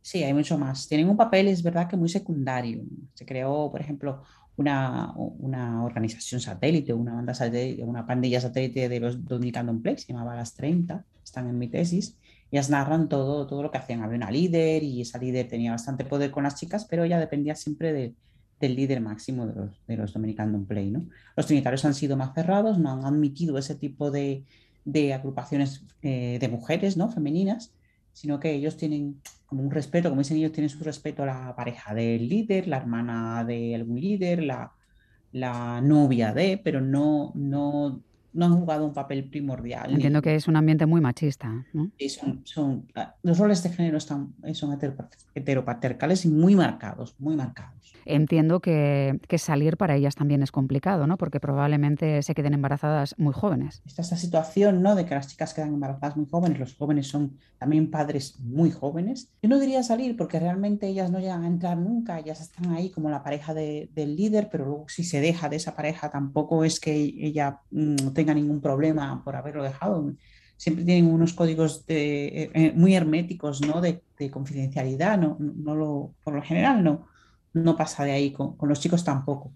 Sí, 0.00 0.22
hay 0.22 0.32
mucho 0.32 0.56
más. 0.56 0.88
Tienen 0.88 1.10
un 1.10 1.16
papel, 1.16 1.48
es 1.48 1.62
verdad 1.62 1.86
que 1.86 1.96
muy 1.98 2.08
secundario. 2.08 2.80
Se 3.12 3.26
creó, 3.26 3.70
por 3.70 3.82
ejemplo, 3.82 4.22
una, 4.56 5.12
una 5.16 5.84
organización 5.84 6.40
satélite, 6.40 6.92
una 6.92 7.14
banda 7.14 7.34
satélite, 7.34 7.82
una 7.84 8.06
pandilla 8.06 8.40
satélite 8.40 8.88
de 8.88 9.00
los 9.00 9.24
Dominican 9.24 9.80
Play, 9.82 9.98
se 9.98 10.12
llamaba 10.12 10.34
Las 10.34 10.54
30, 10.54 11.04
están 11.24 11.48
en 11.48 11.58
mi 11.58 11.68
tesis. 11.68 12.16
Ellas 12.50 12.70
narran 12.70 13.08
todo, 13.08 13.46
todo 13.46 13.62
lo 13.62 13.70
que 13.70 13.78
hacían. 13.78 14.02
Había 14.02 14.16
una 14.16 14.30
líder 14.30 14.82
y 14.82 15.00
esa 15.00 15.18
líder 15.18 15.48
tenía 15.48 15.72
bastante 15.72 16.04
poder 16.04 16.30
con 16.30 16.44
las 16.44 16.54
chicas, 16.54 16.84
pero 16.84 17.04
ella 17.04 17.18
dependía 17.18 17.54
siempre 17.54 17.92
de, 17.92 18.14
del 18.60 18.76
líder 18.76 19.00
máximo 19.00 19.46
de 19.46 19.54
los, 19.54 19.86
de 19.86 19.96
los 19.96 20.12
Dominican 20.12 20.64
Play. 20.64 20.90
¿no? 20.90 21.06
Los 21.36 21.46
trinitarios 21.46 21.84
han 21.84 21.94
sido 21.94 22.16
más 22.16 22.34
cerrados, 22.34 22.78
no 22.78 22.92
han 22.92 23.04
admitido 23.04 23.58
ese 23.58 23.74
tipo 23.74 24.10
de, 24.10 24.44
de 24.84 25.12
agrupaciones 25.12 25.82
eh, 26.02 26.38
de 26.40 26.48
mujeres 26.48 26.96
¿no? 26.96 27.10
femeninas, 27.10 27.72
sino 28.16 28.40
que 28.40 28.50
ellos 28.50 28.78
tienen 28.78 29.20
como 29.44 29.62
un 29.62 29.70
respeto, 29.70 30.08
como 30.08 30.22
dicen 30.22 30.38
ellos, 30.38 30.52
tienen 30.52 30.70
su 30.70 30.82
respeto 30.82 31.22
a 31.22 31.26
la 31.26 31.54
pareja 31.54 31.92
del 31.92 32.26
líder, 32.26 32.66
la 32.66 32.78
hermana 32.78 33.44
de 33.44 33.74
algún 33.74 34.00
líder, 34.00 34.42
la, 34.42 34.72
la 35.32 35.82
novia 35.82 36.32
de, 36.32 36.58
pero 36.64 36.80
no, 36.80 37.32
no 37.34 38.00
no 38.36 38.46
han 38.46 38.56
jugado 38.60 38.84
un 38.84 38.92
papel 38.92 39.24
primordial. 39.24 39.92
Entiendo 39.92 40.22
que 40.22 40.34
es 40.34 40.46
un 40.46 40.56
ambiente 40.56 40.86
muy 40.86 41.00
machista. 41.00 41.64
¿no? 41.72 41.90
Sí, 41.98 42.08
son, 42.10 42.42
son, 42.44 42.86
ah, 42.94 43.14
los 43.22 43.38
roles 43.38 43.62
de 43.62 43.70
género 43.70 43.98
están, 43.98 44.34
son 44.52 44.78
heteropatriarcales 45.34 46.24
y 46.24 46.28
muy 46.28 46.54
marcados, 46.54 47.14
muy 47.18 47.34
marcados. 47.34 47.94
Entiendo 48.04 48.60
que, 48.60 49.18
que, 49.26 49.38
salir 49.38 49.76
para 49.76 49.96
ellas 49.96 50.14
también 50.14 50.42
es 50.42 50.52
complicado, 50.52 51.08
¿no? 51.08 51.16
porque 51.16 51.40
probablemente 51.40 52.22
se 52.22 52.34
queden 52.34 52.54
embarazadas 52.54 53.14
muy 53.18 53.32
jóvenes. 53.32 53.82
Está 53.84 54.02
esta 54.02 54.16
situación 54.16 54.80
¿no? 54.80 54.94
de 54.94 55.04
que 55.06 55.14
las 55.14 55.28
chicas 55.28 55.54
quedan 55.54 55.74
embarazadas 55.74 56.16
muy 56.16 56.26
jóvenes, 56.26 56.60
los 56.60 56.76
jóvenes 56.76 57.08
son 57.08 57.36
también 57.58 57.90
padres 57.90 58.38
muy 58.38 58.70
jóvenes. 58.70 59.30
Yo 59.42 59.48
no 59.48 59.58
diría 59.58 59.82
salir 59.82 60.16
porque 60.16 60.38
realmente 60.38 60.86
ellas 60.86 61.10
no 61.10 61.18
llegan 61.18 61.42
a 61.42 61.48
entrar 61.48 61.78
nunca, 61.78 62.18
ellas 62.18 62.40
están 62.40 62.72
ahí 62.72 62.90
como 62.90 63.10
la 63.10 63.24
pareja 63.24 63.54
de, 63.54 63.90
del 63.94 64.14
líder, 64.14 64.48
pero 64.50 64.66
luego 64.66 64.86
si 64.88 65.02
se 65.02 65.20
deja 65.20 65.48
de 65.48 65.56
esa 65.56 65.74
pareja 65.74 66.10
tampoco 66.10 66.64
es 66.64 66.78
que 66.78 66.94
ella 66.94 67.60
mmm, 67.70 67.96
tenga 68.14 68.25
ningún 68.34 68.60
problema 68.60 69.22
por 69.24 69.36
haberlo 69.36 69.62
dejado. 69.62 70.12
Siempre 70.56 70.84
tienen 70.84 71.06
unos 71.06 71.34
códigos 71.34 71.86
de, 71.86 72.26
eh, 72.26 72.50
eh, 72.54 72.72
muy 72.74 72.94
herméticos 72.94 73.60
¿no? 73.60 73.80
de, 73.80 74.02
confidencialidad, 74.30 75.18
no, 75.18 75.36
no 75.38 75.74
lo, 75.74 76.14
por 76.24 76.34
lo 76.34 76.42
general 76.42 76.82
no, 76.82 77.06
no 77.52 77.76
pasa 77.76 78.04
de 78.04 78.12
ahí, 78.12 78.32
con, 78.32 78.56
los 78.62 78.80
chicos 78.80 79.04
tampoco. 79.04 79.52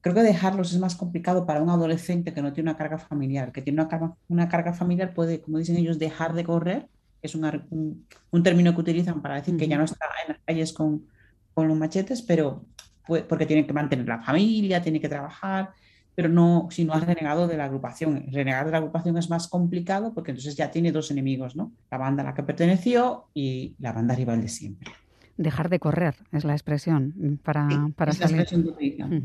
Creo 0.00 0.14
que 0.14 0.22
dejarlos 0.22 0.72
es 0.72 0.78
más 0.78 0.94
complicado 0.96 1.46
para 1.46 1.62
un 1.62 1.70
adolescente 1.70 2.32
que 2.32 2.42
no 2.42 2.52
tiene 2.52 2.70
una 2.70 2.78
carga 2.78 2.98
familiar, 2.98 3.52
que 3.52 3.62
tiene 3.62 3.80
una 3.80 3.88
carga, 3.88 4.14
una 4.28 4.48
carga 4.48 4.72
familiar 4.72 5.14
puede, 5.14 5.40
como 5.40 5.58
dicen 5.58 5.76
ellos, 5.76 5.98
dejar 5.98 6.34
de 6.34 6.44
correr, 6.44 6.88
que 7.20 7.26
es 7.26 7.34
un, 7.34 8.06
un, 8.30 8.42
término 8.42 8.74
que 8.74 8.80
utilizan 8.80 9.22
para 9.22 9.36
decir 9.36 9.56
que 9.56 9.66
ya 9.66 9.78
no 9.78 9.84
está 9.84 10.06
en 10.26 10.34
las 10.34 10.42
calles 10.44 10.72
con, 10.72 11.06
con 11.54 11.68
los 11.68 11.76
machetes, 11.76 12.22
pero 12.22 12.64
porque 13.06 13.46
tiene 13.46 13.66
que 13.66 13.72
mantener 13.72 14.06
la 14.06 14.22
familia, 14.22 14.82
tiene 14.82 15.00
que 15.00 15.08
trabajar, 15.08 15.70
pero 16.14 16.28
no, 16.28 16.68
si 16.70 16.84
no 16.84 16.92
has 16.94 17.04
renegado 17.04 17.46
de 17.48 17.56
la 17.56 17.64
agrupación. 17.64 18.26
Renegar 18.30 18.66
de 18.66 18.72
la 18.72 18.78
agrupación 18.78 19.18
es 19.18 19.30
más 19.30 19.48
complicado 19.48 20.12
porque 20.14 20.30
entonces 20.30 20.56
ya 20.56 20.70
tiene 20.70 20.92
dos 20.92 21.10
enemigos, 21.10 21.56
¿no? 21.56 21.72
La 21.90 21.98
banda 21.98 22.22
a 22.22 22.26
la 22.26 22.34
que 22.34 22.42
perteneció 22.42 23.26
y 23.34 23.74
la 23.78 23.92
banda 23.92 24.14
rival 24.14 24.40
de 24.40 24.48
siempre. 24.48 24.90
Dejar 25.36 25.68
de 25.68 25.78
correr 25.80 26.14
es 26.32 26.44
la 26.44 26.52
expresión 26.52 27.40
para, 27.42 27.68
para 27.96 28.12
salir. 28.12 28.46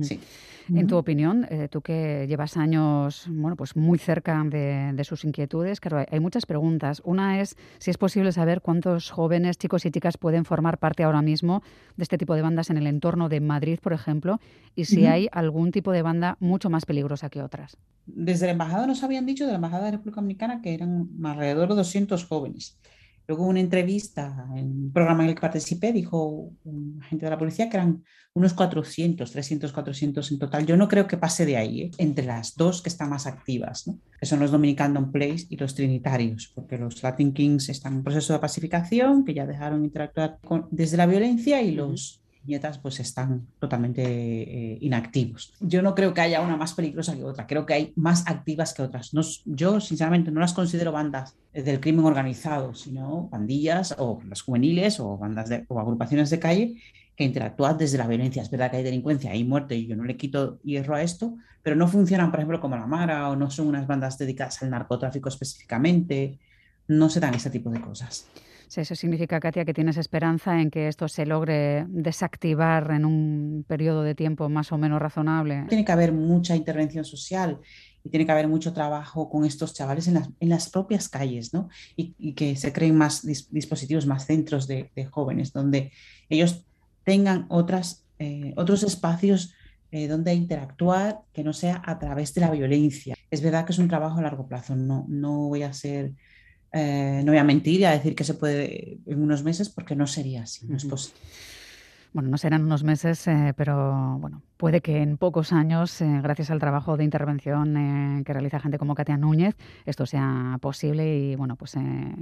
sí. 0.01 0.19
En 0.75 0.87
tu 0.87 0.97
opinión, 0.97 1.47
eh, 1.49 1.67
tú 1.69 1.81
que 1.81 2.25
llevas 2.27 2.57
años 2.57 3.25
bueno, 3.27 3.55
pues 3.55 3.75
muy 3.75 3.97
cerca 3.97 4.43
de, 4.43 4.91
de, 4.93 5.03
sus 5.03 5.25
inquietudes, 5.25 5.79
claro, 5.79 6.05
hay 6.09 6.19
muchas 6.19 6.45
preguntas. 6.45 7.01
Una 7.05 7.41
es 7.41 7.55
si 7.79 7.89
es 7.89 7.97
posible 7.97 8.31
saber 8.31 8.61
cuántos 8.61 9.09
jóvenes, 9.09 9.57
chicos 9.57 9.85
y 9.85 9.91
chicas 9.91 10.17
pueden 10.17 10.45
formar 10.45 10.77
parte 10.77 11.03
ahora 11.03 11.21
mismo 11.21 11.63
de 11.97 12.03
este 12.03 12.17
tipo 12.17 12.35
de 12.35 12.41
bandas 12.41 12.69
en 12.69 12.77
el 12.77 12.87
entorno 12.87 13.29
de 13.29 13.39
Madrid, 13.39 13.79
por 13.81 13.93
ejemplo, 13.93 14.39
y 14.75 14.85
si 14.85 15.05
hay 15.05 15.27
algún 15.31 15.71
tipo 15.71 15.91
de 15.91 16.01
banda 16.01 16.37
mucho 16.39 16.69
más 16.69 16.85
peligrosa 16.85 17.29
que 17.29 17.41
otras. 17.41 17.77
Desde 18.05 18.45
la 18.45 18.53
embajada 18.53 18.87
nos 18.87 19.03
habían 19.03 19.25
dicho, 19.25 19.45
de 19.45 19.51
la 19.51 19.57
embajada 19.57 19.85
de 19.85 19.91
la 19.91 19.97
República 19.97 20.21
Dominicana, 20.21 20.61
que 20.61 20.73
eran 20.73 21.09
alrededor 21.23 21.69
de 21.69 21.75
200 21.75 22.25
jóvenes. 22.25 22.77
Luego, 23.29 23.45
una 23.45 23.59
entrevista 23.59 24.47
en 24.55 24.85
un 24.85 24.91
programa 24.91 25.21
en 25.21 25.29
el 25.29 25.35
que 25.35 25.41
participé, 25.41 25.93
dijo 25.93 26.51
un 26.63 26.99
agente 26.99 27.27
de 27.27 27.29
la 27.29 27.37
policía 27.37 27.69
que 27.69 27.77
eran 27.77 28.03
unos 28.33 28.55
400, 28.55 29.31
300, 29.31 29.71
400 29.71 30.31
en 30.31 30.39
total. 30.39 30.65
Yo 30.65 30.75
no 30.75 30.87
creo 30.87 31.05
que 31.05 31.15
pase 31.15 31.45
de 31.45 31.55
ahí, 31.55 31.81
¿eh? 31.83 31.91
entre 31.99 32.25
las 32.25 32.55
dos 32.55 32.81
que 32.81 32.89
están 32.89 33.11
más 33.11 33.27
activas, 33.27 33.85
¿no? 33.85 33.99
que 34.19 34.25
son 34.25 34.39
los 34.39 34.49
Dominican 34.49 34.95
Don't 34.95 35.11
Place 35.11 35.45
y 35.47 35.57
los 35.57 35.75
Trinitarios, 35.75 36.51
porque 36.55 36.79
los 36.79 37.03
Latin 37.03 37.31
Kings 37.31 37.69
están 37.69 37.97
en 37.97 38.03
proceso 38.03 38.33
de 38.33 38.39
pacificación, 38.39 39.23
que 39.23 39.35
ya 39.35 39.45
dejaron 39.45 39.85
interactuar 39.85 40.39
con, 40.43 40.67
desde 40.71 40.97
la 40.97 41.05
violencia, 41.05 41.61
y 41.61 41.69
los 41.69 42.18
nietas 42.45 42.77
pues 42.77 42.99
están 42.99 43.47
totalmente 43.59 44.01
eh, 44.03 44.77
inactivos. 44.81 45.53
Yo 45.59 45.81
no 45.81 45.95
creo 45.95 46.13
que 46.13 46.21
haya 46.21 46.41
una 46.41 46.57
más 46.57 46.73
peligrosa 46.73 47.15
que 47.15 47.23
otra, 47.23 47.47
creo 47.47 47.65
que 47.65 47.73
hay 47.73 47.93
más 47.95 48.27
activas 48.27 48.73
que 48.73 48.81
otras. 48.81 49.13
No, 49.13 49.21
yo 49.45 49.79
sinceramente 49.79 50.31
no 50.31 50.39
las 50.39 50.53
considero 50.53 50.91
bandas 50.91 51.35
del 51.53 51.79
crimen 51.79 52.05
organizado, 52.05 52.73
sino 52.73 53.27
pandillas 53.29 53.95
o 53.97 54.21
las 54.27 54.41
juveniles 54.41 54.99
o 54.99 55.17
bandas 55.17 55.49
de, 55.49 55.65
o 55.67 55.79
agrupaciones 55.79 56.29
de 56.29 56.39
calle 56.39 56.81
que 57.15 57.23
interactúan 57.23 57.77
desde 57.77 57.97
la 57.97 58.07
violencia. 58.07 58.41
Es 58.41 58.49
verdad 58.49 58.71
que 58.71 58.77
hay 58.77 58.83
delincuencia, 58.83 59.31
hay 59.31 59.43
muerte 59.43 59.75
y 59.75 59.87
yo 59.87 59.95
no 59.95 60.03
le 60.03 60.15
quito 60.17 60.59
hierro 60.63 60.95
a 60.95 61.01
esto, 61.01 61.35
pero 61.61 61.75
no 61.75 61.87
funcionan, 61.87 62.31
por 62.31 62.39
ejemplo, 62.39 62.61
como 62.61 62.77
la 62.77 62.87
Mara 62.87 63.29
o 63.29 63.35
no 63.35 63.51
son 63.51 63.67
unas 63.67 63.85
bandas 63.87 64.17
dedicadas 64.17 64.63
al 64.63 64.69
narcotráfico 64.69 65.29
específicamente. 65.29 66.39
No 66.87 67.09
se 67.09 67.19
dan 67.19 67.35
ese 67.35 67.49
tipo 67.49 67.69
de 67.69 67.81
cosas 67.81 68.27
eso 68.77 68.95
significa, 68.95 69.39
Katia, 69.39 69.65
que 69.65 69.73
tienes 69.73 69.97
esperanza 69.97 70.61
en 70.61 70.69
que 70.69 70.87
esto 70.87 71.07
se 71.07 71.25
logre 71.25 71.85
desactivar 71.87 72.91
en 72.91 73.05
un 73.05 73.65
periodo 73.67 74.03
de 74.03 74.15
tiempo 74.15 74.49
más 74.49 74.71
o 74.71 74.77
menos 74.77 75.01
razonable. 75.01 75.65
Tiene 75.69 75.85
que 75.85 75.91
haber 75.91 76.11
mucha 76.11 76.55
intervención 76.55 77.05
social 77.05 77.59
y 78.03 78.09
tiene 78.09 78.25
que 78.25 78.31
haber 78.31 78.47
mucho 78.47 78.73
trabajo 78.73 79.29
con 79.29 79.45
estos 79.45 79.73
chavales 79.73 80.07
en 80.07 80.15
las, 80.15 80.29
en 80.39 80.49
las 80.49 80.69
propias 80.69 81.09
calles, 81.09 81.53
¿no? 81.53 81.69
Y, 81.95 82.33
que 82.33 82.55
se 82.55 82.71
creen 82.71 82.95
más 82.95 83.25
dispositivos, 83.51 84.05
más 84.05 84.25
centros 84.25 84.67
de, 84.67 84.89
jóvenes, 85.11 85.51
donde 85.51 85.91
ellos 86.29 86.63
tengan 87.03 87.47
eh, 88.19 88.53
otros 88.55 88.83
espacios 88.83 89.53
eh, 89.91 90.07
donde 90.07 90.33
interactuar 90.35 91.21
que 91.33 91.43
no 91.43 91.51
sea 91.51 91.81
a 91.83 91.97
través 91.97 92.33
de 92.35 92.41
la 92.41 92.51
violencia. 92.51 93.15
Es 93.31 93.41
verdad 93.41 93.65
que 93.65 93.71
es 93.71 93.79
un 93.79 93.87
trabajo 93.87 94.19
a 94.19 94.21
largo 94.21 94.47
plazo, 94.47 94.75
no, 94.75 95.05
no 95.09 95.47
voy 95.47 95.63
a 95.63 95.73
ser 95.73 96.13
eh, 96.71 97.21
no 97.23 97.31
voy 97.31 97.39
a 97.39 97.43
mentir 97.43 97.81
y 97.81 97.85
a 97.85 97.91
decir 97.91 98.15
que 98.15 98.23
se 98.23 98.35
puede 98.35 98.99
en 99.05 99.21
unos 99.21 99.43
meses 99.43 99.69
porque 99.69 99.95
no 99.95 100.07
sería 100.07 100.43
así, 100.43 100.67
no 100.67 100.77
es 100.77 100.85
posible. 100.85 101.19
Bueno, 102.11 102.29
no 102.29 102.39
serán 102.39 102.63
unos 102.65 102.83
meses, 102.83 103.27
eh, 103.27 103.53
pero 103.55 104.17
bueno, 104.19 104.41
puede 104.57 104.81
que 104.81 105.03
en 105.03 105.17
pocos 105.17 105.53
años, 105.53 106.01
eh, 106.01 106.19
gracias 106.23 106.49
al 106.49 106.59
trabajo 106.59 106.97
de 106.97 107.03
intervención 107.03 108.23
que 108.25 108.33
realiza 108.33 108.59
gente 108.59 108.79
como 108.79 108.95
Katia 108.95 109.15
Núñez, 109.15 109.55
esto 109.85 110.07
sea 110.07 110.57
posible 110.59 111.17
y 111.19 111.35
bueno, 111.35 111.55
pues 111.55 111.75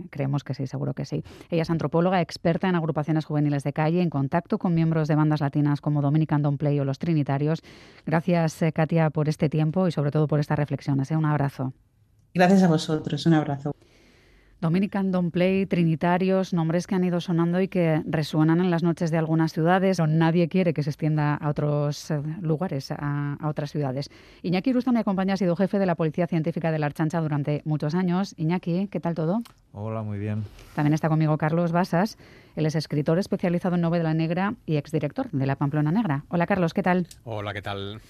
creemos 0.10 0.44
que 0.44 0.54
sí, 0.54 0.68
seguro 0.68 0.94
que 0.94 1.06
sí. 1.06 1.24
Ella 1.50 1.62
es 1.62 1.70
antropóloga, 1.70 2.20
experta 2.20 2.68
en 2.68 2.76
agrupaciones 2.76 3.24
juveniles 3.24 3.64
de 3.64 3.72
calle, 3.72 4.02
en 4.02 4.10
contacto 4.10 4.58
con 4.58 4.76
miembros 4.76 5.08
de 5.08 5.16
bandas 5.16 5.40
latinas 5.40 5.80
como 5.80 6.02
Dominican 6.02 6.42
Don't 6.42 6.60
Play 6.60 6.78
o 6.82 6.84
Los 6.84 7.00
Trinitarios. 7.00 7.62
Gracias, 8.06 8.60
Katia, 8.74 9.10
por 9.10 9.30
este 9.30 9.48
tiempo 9.48 9.88
y 9.88 9.94
sobre 9.94 10.12
todo 10.12 10.28
por 10.28 10.42
estas 10.42 10.60
reflexiones. 10.60 11.12
Un 11.12 11.26
abrazo. 11.26 11.72
Gracias 12.34 12.62
a 12.62 12.68
vosotros, 12.68 13.26
un 13.26 13.36
abrazo. 13.36 13.74
Dominican 14.60 15.12
Don't 15.12 15.32
Play, 15.32 15.68
Trinitarios, 15.68 16.52
nombres 16.52 16.88
que 16.88 16.96
han 16.96 17.04
ido 17.04 17.22
sonando 17.22 17.62
y 17.62 17.68
que 17.68 18.02
resuenan 18.08 18.60
en 18.60 18.72
las 18.72 18.82
noches 18.82 19.12
de 19.12 19.18
algunas 19.18 19.54
ciudades, 19.54 19.98
pero 19.98 20.08
nadie 20.08 20.48
quiere 20.48 20.74
que 20.74 20.82
se 20.82 20.90
extienda 20.90 21.36
a 21.36 21.50
otros 21.50 22.10
eh, 22.10 22.20
lugares, 22.42 22.92
a, 22.92 23.38
otras 23.44 23.72
ciudades. 23.72 24.10
Iñaki 24.42 24.74
Rusta 24.74 24.92
me 24.92 25.00
acompaña, 25.00 25.36
ha 25.36 25.38
sido 25.38 25.56
jefe 25.56 25.78
de 25.78 25.86
la 25.86 25.94
Policía 25.94 26.26
Científica 26.26 26.72
de 26.72 26.80
la 26.80 26.88
Archancha 26.88 27.22
durante 27.22 27.62
muchos 27.66 27.94
años. 27.94 28.34
Iñaki, 28.38 28.88
¿qué 28.88 29.00
tal 29.00 29.14
todo? 29.14 29.42
Hola, 29.74 30.02
muy 30.02 30.18
bien. 30.18 30.44
También 30.74 30.94
está 30.94 31.08
conmigo 31.08 31.38
Carlos 31.38 31.72
Basas, 31.72 32.18
él 32.56 32.66
es 32.66 32.74
escritor 32.74 33.20
especializado 33.20 33.76
en 33.76 33.82
novela 33.82 34.16
negra 34.16 34.56
y 34.66 34.78
exdirector 34.78 35.30
de 35.30 35.46
La 35.46 35.56
Pamplona 35.56 35.92
Negra. 35.92 36.24
Hola 36.30 36.48
Carlos, 36.48 36.74
¿qué 36.74 36.82
tal? 36.82 37.06
Hola, 37.26 37.54
¿qué 37.54 37.62
tal? 37.62 38.02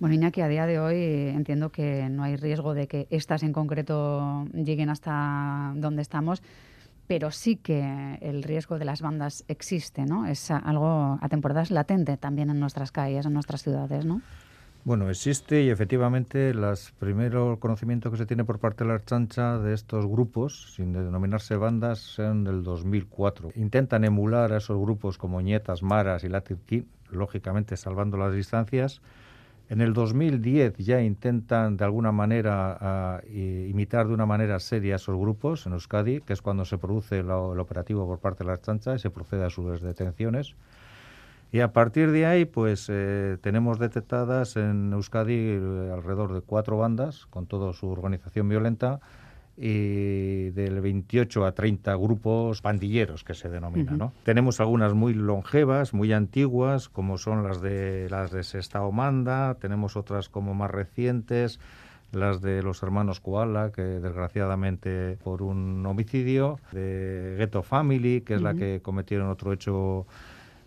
Bueno, 0.00 0.14
Iñaki, 0.14 0.42
a 0.42 0.48
día 0.48 0.66
de 0.66 0.78
hoy 0.78 1.02
entiendo 1.34 1.70
que 1.72 2.08
no 2.08 2.22
hay 2.22 2.36
riesgo 2.36 2.72
de 2.72 2.86
que 2.86 3.08
estas 3.10 3.42
en 3.42 3.52
concreto 3.52 4.46
lleguen 4.54 4.90
hasta 4.90 5.72
donde 5.74 6.02
estamos, 6.02 6.40
pero 7.08 7.32
sí 7.32 7.56
que 7.56 8.18
el 8.20 8.44
riesgo 8.44 8.78
de 8.78 8.84
las 8.84 9.02
bandas 9.02 9.44
existe, 9.48 10.04
¿no? 10.04 10.26
Es 10.26 10.52
algo 10.52 11.18
a 11.20 11.28
temporadas 11.28 11.72
latente 11.72 12.16
también 12.16 12.48
en 12.48 12.60
nuestras 12.60 12.92
calles, 12.92 13.26
en 13.26 13.32
nuestras 13.32 13.64
ciudades, 13.64 14.04
¿no? 14.04 14.20
Bueno, 14.84 15.10
existe 15.10 15.62
y 15.62 15.70
efectivamente 15.70 16.54
los 16.54 16.92
primeros 16.92 17.58
conocimientos 17.58 18.12
que 18.12 18.18
se 18.18 18.26
tiene 18.26 18.44
por 18.44 18.60
parte 18.60 18.84
de 18.84 18.88
la 18.88 18.94
Archancha 18.94 19.58
de 19.58 19.74
estos 19.74 20.06
grupos, 20.06 20.74
sin 20.74 20.92
denominarse 20.92 21.56
bandas, 21.56 21.98
son 21.98 22.44
del 22.44 22.62
2004. 22.62 23.50
Intentan 23.56 24.04
emular 24.04 24.52
a 24.52 24.58
esos 24.58 24.80
grupos 24.80 25.18
como 25.18 25.40
Ñetas, 25.40 25.82
Maras 25.82 26.22
y 26.22 26.28
Latin 26.28 26.86
lógicamente 27.10 27.76
salvando 27.76 28.16
las 28.16 28.32
distancias, 28.32 29.02
en 29.68 29.80
el 29.80 29.92
2010 29.92 30.76
ya 30.78 31.00
intentan 31.02 31.76
de 31.76 31.84
alguna 31.84 32.12
manera 32.12 33.22
imitar 33.30 34.08
de 34.08 34.14
una 34.14 34.26
manera 34.26 34.58
seria 34.60 34.96
esos 34.96 35.16
grupos 35.18 35.66
en 35.66 35.72
Euskadi, 35.74 36.20
que 36.20 36.32
es 36.32 36.42
cuando 36.42 36.64
se 36.64 36.78
produce 36.78 37.18
el 37.18 37.30
operativo 37.30 38.06
por 38.06 38.18
parte 38.18 38.44
de 38.44 38.50
la 38.50 38.60
chancha 38.60 38.94
y 38.94 38.98
se 38.98 39.10
procede 39.10 39.44
a 39.44 39.50
sus 39.50 39.80
detenciones. 39.82 40.54
Y 41.50 41.60
a 41.60 41.72
partir 41.72 42.10
de 42.10 42.26
ahí, 42.26 42.44
pues 42.44 42.88
eh, 42.90 43.38
tenemos 43.40 43.78
detectadas 43.78 44.56
en 44.56 44.92
Euskadi 44.92 45.34
eh, 45.34 45.90
alrededor 45.94 46.34
de 46.34 46.42
cuatro 46.42 46.76
bandas, 46.76 47.26
con 47.30 47.46
toda 47.46 47.72
su 47.72 47.88
organización 47.88 48.50
violenta, 48.50 49.00
y 49.60 50.50
del 50.50 50.80
28 50.80 51.44
a 51.44 51.52
30 51.52 51.94
grupos 51.96 52.62
pandilleros 52.62 53.24
que 53.24 53.34
se 53.34 53.48
denominan. 53.48 53.98
¿no? 53.98 54.12
Tenemos 54.22 54.60
algunas 54.60 54.94
muy 54.94 55.14
longevas, 55.14 55.92
muy 55.92 56.12
antiguas, 56.12 56.88
como 56.88 57.18
son 57.18 57.42
las 57.42 57.60
de 57.60 58.08
las 58.08 58.30
de 58.30 58.44
Manda, 58.92 59.56
tenemos 59.56 59.96
otras 59.96 60.28
como 60.28 60.54
más 60.54 60.70
recientes, 60.70 61.58
las 62.12 62.40
de 62.40 62.62
los 62.62 62.82
hermanos 62.84 63.20
Koala, 63.20 63.72
que 63.72 63.82
desgraciadamente 63.82 65.18
por 65.24 65.42
un 65.42 65.84
homicidio, 65.84 66.60
de 66.70 67.34
Ghetto 67.36 67.62
Family, 67.62 68.20
que 68.20 68.34
es 68.34 68.42
la 68.42 68.54
que 68.54 68.80
cometieron 68.80 69.28
otro 69.28 69.52
hecho 69.52 70.06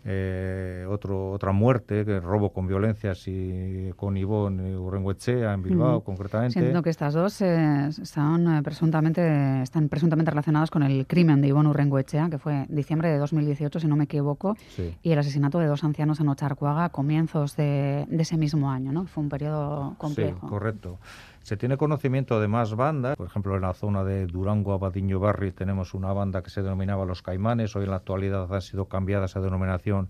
eh, 0.04 0.86
otro, 0.90 1.32
otra 1.32 1.52
muerte, 1.52 2.04
que 2.06 2.20
robo 2.20 2.52
con 2.52 2.66
violencias 2.68 3.28
y 3.28 3.92
con 3.96 4.18
Ivonne 4.18 4.76
Urrenguechea 4.76 5.54
en 5.54 5.62
Bilbao, 5.62 6.04
concretamente. 6.04 6.60
Siento 6.60 6.82
que 6.82 6.90
estas 6.90 7.14
dos 7.14 7.40
eh, 7.42 7.88
están, 7.88 8.58
eh, 8.58 8.64
presuntamente, 8.64 9.62
están 9.62 9.90
presuntamente 9.90 10.32
relacionadas 10.32 10.72
con 10.72 10.82
el 10.82 11.06
crimen 11.06 11.42
de 11.42 11.50
Ivonne 11.50 11.70
Urrenguechea, 11.70 12.30
que 12.30 12.40
fue 12.40 12.66
diciembre 12.70 13.10
de 13.10 13.20
2018, 13.20 13.80
si 13.80 13.88
no 13.88 13.96
me 13.96 14.06
equivoco, 14.06 14.58
y 15.04 15.12
el 15.12 15.20
asesinato 15.20 15.60
de 15.60 15.68
dos 15.68 15.84
ancianos 15.84 16.20
en 16.20 16.30
Ocharcuaga 16.30 16.86
a 16.86 16.90
comienzos 16.90 17.56
de, 17.56 18.06
de, 18.10 18.22
ese 18.24 18.38
mismo 18.38 18.72
año, 18.72 18.92
¿no? 18.92 19.06
Fue 19.06 19.22
un 19.22 19.30
periodo 19.30 19.94
complejo. 19.98 20.40
Sí, 20.42 20.48
correcto. 20.48 20.98
Se 21.44 21.58
tiene 21.58 21.76
conocimiento 21.76 22.40
de 22.40 22.48
más 22.48 22.76
bandas, 22.76 23.16
por 23.18 23.26
ejemplo 23.26 23.56
en 23.56 23.62
la 23.62 23.74
zona 23.74 24.04
de 24.04 24.28
Durango, 24.28 24.74
Abadiño 24.74 25.20
Barri 25.20 25.52
tenemos 25.52 25.96
una 25.96 26.14
banda 26.14 26.44
que 26.44 26.52
se 26.52 26.62
denominaba 26.62 27.06
Los 27.06 27.24
Caimanes, 27.24 27.76
hoy 27.76 27.86
en 27.86 27.90
la 27.90 27.96
actualidad 27.98 28.54
ha 28.54 28.62
sido 28.62 28.86
cambiada 28.86 29.26
esa 29.26 29.42
denominación 29.42 30.10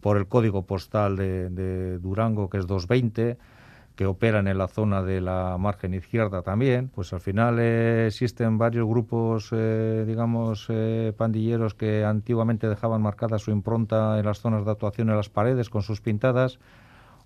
por 0.00 0.16
el 0.16 0.26
código 0.26 0.62
postal 0.62 1.16
de, 1.16 1.98
Durango 1.98 2.50
que 2.50 2.58
es 2.58 2.66
220 2.66 3.38
que 3.94 4.06
operan 4.06 4.46
en 4.48 4.58
la 4.58 4.68
zona 4.68 5.02
de 5.02 5.20
la 5.20 5.56
margen 5.58 5.94
izquierda 5.94 6.42
también, 6.42 6.88
pues 6.88 7.12
al 7.12 7.20
final 7.20 7.58
eh, 7.58 8.06
existen 8.06 8.56
varios 8.56 8.86
grupos, 8.86 9.48
eh, 9.50 10.04
digamos, 10.06 10.66
eh, 10.68 11.12
pandilleros 11.16 11.74
que 11.74 12.04
antiguamente 12.04 12.68
dejaban 12.68 13.02
marcada 13.02 13.40
su 13.40 13.50
impronta 13.50 14.16
en 14.20 14.24
las 14.24 14.38
zonas 14.38 14.64
de 14.64 14.70
actuación 14.70 15.10
en 15.10 15.16
las 15.16 15.28
paredes 15.28 15.68
con 15.68 15.82
sus 15.82 16.00
pintadas 16.00 16.60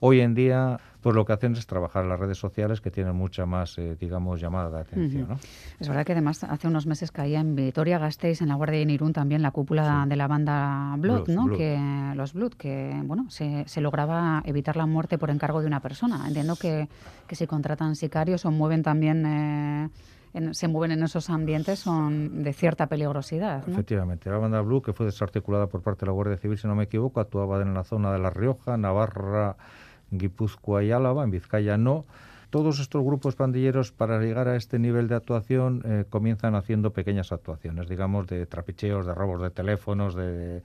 Hoy 0.04 0.20
en 0.20 0.34
día, 0.34 0.80
pues 1.00 1.14
lo 1.14 1.24
que 1.24 1.32
hacen 1.32 1.52
es 1.52 1.64
trabajar 1.64 2.02
en 2.02 2.08
las 2.08 2.18
redes 2.18 2.36
sociales 2.36 2.80
que 2.80 2.90
tienen 2.90 3.14
mucha 3.14 3.46
más, 3.46 3.78
eh, 3.78 3.96
digamos, 4.00 4.40
llamada 4.40 4.68
de 4.68 4.80
atención. 4.80 5.28
¿no? 5.28 5.36
Es 5.78 5.88
verdad 5.88 6.04
que 6.04 6.10
además 6.10 6.42
hace 6.42 6.66
unos 6.66 6.88
meses 6.88 7.12
caía 7.12 7.38
en 7.38 7.54
Vitoria-Gasteiz, 7.54 8.42
en 8.42 8.48
la 8.48 8.56
Guardia 8.56 8.80
de 8.80 8.86
Nirún, 8.86 9.12
también 9.12 9.42
la 9.42 9.52
cúpula 9.52 10.04
de 10.08 10.16
la 10.16 10.26
banda 10.26 10.96
Blood, 10.98 11.28
¿no? 11.28 11.48
Que 11.56 11.78
los 12.16 12.32
Blood, 12.32 12.54
que 12.54 13.00
bueno, 13.04 13.30
se, 13.30 13.64
lograba 13.80 14.42
evitar 14.44 14.76
la 14.76 14.86
muerte 14.86 15.18
por 15.18 15.30
encargo 15.30 15.60
de 15.60 15.68
una 15.68 15.78
persona. 15.78 16.26
Entiendo 16.26 16.56
que, 16.56 16.88
que 17.28 17.36
si 17.36 17.46
contratan 17.46 17.94
sicarios 17.94 18.44
o 18.44 18.50
mueven 18.50 18.82
también 18.82 19.24
eh, 19.24 19.88
se 20.52 20.66
mueven 20.66 20.92
en 20.98 21.04
esos 21.04 21.30
ambientes 21.30 21.78
son 21.78 22.42
de 22.42 22.52
cierta 22.52 22.86
peligrosidad. 22.86 23.68
Efectivamente, 23.68 24.30
la 24.30 24.38
banda 24.38 24.60
Blue, 24.62 24.82
que 24.82 24.92
fue 24.92 25.06
desarticulada 25.06 25.66
por 25.68 25.82
parte 25.82 26.00
de 26.00 26.06
la 26.06 26.12
Guardia 26.12 26.36
Civil, 26.38 26.58
si 26.58 26.66
no 26.66 26.74
me 26.74 26.84
equivoco, 26.84 27.20
actuaba 27.20 27.60
en 27.62 27.74
la 27.74 27.84
zona 27.84 28.12
de 28.12 28.18
La 28.18 28.30
Rioja, 28.30 28.76
Navarra, 28.76 29.56
Guipúzcoa 30.12 30.84
y 30.84 30.92
Álava, 30.92 31.24
en 31.24 31.30
Vizcaya 31.30 31.76
no. 31.76 32.06
Todos 32.50 32.80
estos 32.80 33.02
grupos 33.02 33.34
pandilleros, 33.34 33.92
para 33.92 34.20
llegar 34.20 34.46
a 34.46 34.56
este 34.56 34.78
nivel 34.78 35.08
de 35.08 35.14
actuación, 35.14 35.82
eh, 35.86 36.04
comienzan 36.08 36.54
haciendo 36.54 36.92
pequeñas 36.92 37.32
actuaciones, 37.32 37.88
digamos, 37.88 38.26
de 38.26 38.44
trapicheos, 38.44 39.06
de 39.06 39.14
robos 39.14 39.40
de 39.40 39.50
teléfonos, 39.50 40.14
de 40.14 40.62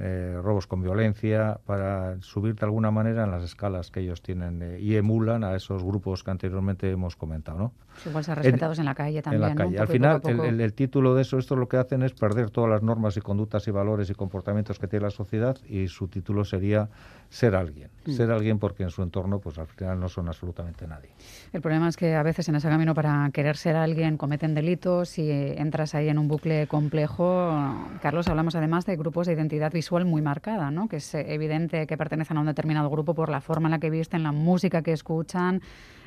eh, 0.00 0.38
robos 0.40 0.68
con 0.68 0.80
violencia, 0.80 1.58
para 1.66 2.22
subir 2.22 2.54
de 2.54 2.64
alguna 2.64 2.92
manera 2.92 3.24
en 3.24 3.32
las 3.32 3.42
escalas 3.42 3.90
que 3.90 3.98
ellos 3.98 4.22
tienen 4.22 4.62
eh, 4.62 4.78
y 4.78 4.94
emulan 4.94 5.42
a 5.42 5.56
esos 5.56 5.82
grupos 5.82 6.22
que 6.22 6.30
anteriormente 6.30 6.88
hemos 6.88 7.16
comentado. 7.16 7.58
¿no? 7.58 7.72
Igual 8.06 8.22
ser 8.22 8.38
respetados 8.38 8.78
en, 8.78 8.84
la 8.84 8.94
calle 8.94 9.22
también. 9.22 9.42
En 9.42 9.48
la 9.48 9.54
calle. 9.56 9.76
Al 9.80 9.88
final, 9.88 10.20
El, 10.24 10.72
título 10.74 11.16
de 11.16 11.22
eso, 11.22 11.36
esto 11.36 11.56
lo 11.56 11.68
que 11.68 11.78
hacen 11.78 12.04
es 12.04 12.12
perder 12.12 12.50
todas 12.50 12.70
las 12.70 12.80
normas 12.80 13.16
y 13.16 13.20
conductas 13.20 13.66
y 13.66 13.72
valores 13.72 14.08
y 14.08 14.14
comportamientos 14.14 14.78
que 14.78 14.86
tiene 14.86 15.02
la 15.02 15.10
sociedad 15.10 15.58
y 15.66 15.88
su 15.88 16.06
título 16.06 16.44
sería 16.44 16.88
ser 17.28 17.56
alguien. 17.56 17.90
Mm. 18.06 18.12
Ser 18.12 18.30
alguien 18.30 18.60
porque 18.60 18.84
en 18.84 18.90
su 18.90 19.02
entorno, 19.02 19.40
pues 19.40 19.58
al 19.58 19.66
final 19.66 19.98
no 19.98 20.08
son 20.08 20.28
absolutamente 20.28 20.86
nadie. 20.86 21.10
El 21.52 21.60
problema 21.60 21.88
es 21.88 21.96
que 21.96 22.14
a 22.14 22.22
veces 22.22 22.48
en 22.48 22.54
ese 22.54 22.68
camino 22.68 22.94
para 22.94 23.28
querer 23.32 23.56
ser 23.56 23.74
alguien 23.74 24.16
cometen 24.16 24.54
delitos 24.54 25.18
y 25.18 25.28
entras 25.28 25.96
ahí 25.96 26.08
en 26.08 26.18
un 26.18 26.28
bucle 26.28 26.68
complejo. 26.68 27.52
Carlos, 28.00 28.28
hablamos 28.28 28.54
además 28.54 28.86
de 28.86 28.94
grupos 28.94 29.26
de 29.26 29.32
identidad 29.32 29.72
visual 29.72 29.87
muy 29.90 30.22
marcada, 30.22 30.70
¿no? 30.70 30.88
que 30.88 30.96
es 30.96 31.14
evidente 31.14 31.86
que 31.86 31.96
pertenecen 31.96 32.36
a 32.36 32.40
un 32.40 32.46
determinado 32.46 32.90
grupo 32.90 33.14
por 33.14 33.28
la 33.28 33.40
forma 33.40 33.68
en 33.68 33.72
la 33.72 33.78
que 33.78 33.90
visten, 33.90 34.22
la 34.22 34.32
música 34.32 34.82
que 34.82 34.92
escuchan. 34.92 35.62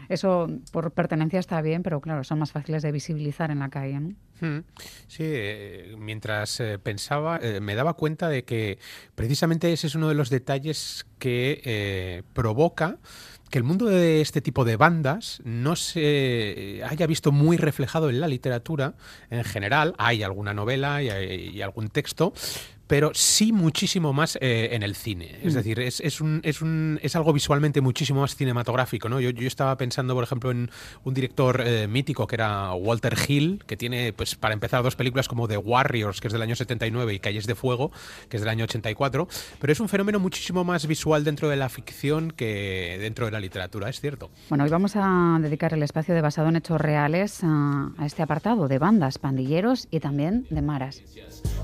Eso 0.09 0.49
por 0.71 0.91
pertenencia 0.91 1.39
está 1.39 1.61
bien, 1.61 1.83
pero 1.83 2.01
claro, 2.01 2.23
son 2.23 2.39
más 2.39 2.51
fáciles 2.51 2.83
de 2.83 2.91
visibilizar 2.91 3.49
en 3.49 3.59
la 3.59 3.69
calle. 3.69 3.99
Hmm. 4.41 4.59
Sí, 5.07 5.23
eh, 5.23 5.95
mientras 5.97 6.59
eh, 6.59 6.79
pensaba, 6.79 7.39
eh, 7.41 7.61
me 7.61 7.75
daba 7.75 7.93
cuenta 7.93 8.27
de 8.27 8.43
que 8.43 8.77
precisamente 9.15 9.71
ese 9.71 9.87
es 9.87 9.95
uno 9.95 10.09
de 10.09 10.15
los 10.15 10.29
detalles 10.29 11.05
que 11.17 12.23
provoca 12.33 12.97
que 13.49 13.57
el 13.57 13.63
mundo 13.63 13.85
de 13.85 14.21
este 14.21 14.41
tipo 14.41 14.65
de 14.65 14.75
bandas 14.75 15.41
no 15.43 15.75
se 15.75 16.81
haya 16.87 17.05
visto 17.05 17.31
muy 17.31 17.57
reflejado 17.57 18.09
en 18.09 18.19
la 18.19 18.27
literatura 18.27 18.95
en 19.29 19.43
general. 19.43 19.93
Hay 19.97 20.23
alguna 20.23 20.53
novela 20.53 21.03
y 21.03 21.61
algún 21.61 21.89
texto, 21.89 22.33
pero 22.91 23.11
sí 23.13 23.53
muchísimo 23.53 24.11
más 24.11 24.37
eh, 24.41 24.71
en 24.73 24.83
el 24.83 24.95
cine. 24.95 25.39
Es 25.41 25.53
mm. 25.53 25.55
decir, 25.55 25.79
es, 25.79 26.01
es, 26.01 26.19
un, 26.19 26.41
es, 26.43 26.61
un, 26.61 26.99
es, 27.01 27.15
algo 27.15 27.31
visualmente 27.31 27.79
muchísimo 27.79 28.19
más 28.19 28.35
cinematográfico. 28.35 29.07
¿no? 29.07 29.21
Yo, 29.21 29.29
yo 29.29 29.47
estaba 29.47 29.77
pensando, 29.77 30.13
por 30.13 30.25
ejemplo, 30.25 30.51
en 30.51 30.69
un 31.05 31.13
director 31.13 31.63
eh, 31.65 31.87
mítico 31.87 32.27
que 32.27 32.35
era 32.35 32.73
Walter 32.73 33.15
Hill, 33.25 33.63
que 33.65 33.77
tiene, 33.77 34.11
pues 34.11 34.35
para 34.35 34.53
empezar, 34.53 34.83
dos 34.83 34.97
películas 34.97 35.29
como 35.29 35.47
The 35.47 35.55
Warriors, 35.55 36.19
que 36.19 36.27
es 36.27 36.33
del 36.33 36.41
año 36.41 36.53
79, 36.53 37.13
y 37.13 37.19
Calles 37.19 37.47
de 37.47 37.55
Fuego, 37.55 37.93
que 38.27 38.35
es 38.35 38.41
del 38.41 38.49
año 38.49 38.65
84, 38.65 39.25
pero 39.61 39.71
es 39.71 39.79
un 39.79 39.87
fenómeno 39.87 40.19
muchísimo 40.19 40.65
más 40.65 40.85
visual 40.85 41.23
dentro 41.23 41.47
de 41.47 41.55
la 41.55 41.69
ficción 41.69 42.31
que 42.31 42.97
dentro 42.99 43.23
de 43.25 43.31
la 43.31 43.39
literatura, 43.39 43.87
es 43.87 44.01
cierto. 44.01 44.31
Bueno, 44.49 44.65
hoy 44.65 44.69
vamos 44.69 44.97
a 44.97 45.39
dedicar 45.41 45.73
el 45.73 45.83
espacio 45.83 46.13
de 46.13 46.19
basado 46.19 46.49
en 46.49 46.57
hechos 46.57 46.81
reales 46.81 47.39
a, 47.41 47.93
a 47.97 48.05
este 48.05 48.21
apartado 48.21 48.67
de 48.67 48.79
bandas, 48.79 49.17
pandilleros 49.17 49.87
y 49.91 50.01
también 50.01 50.45
de 50.49 50.61
maras. 50.61 51.01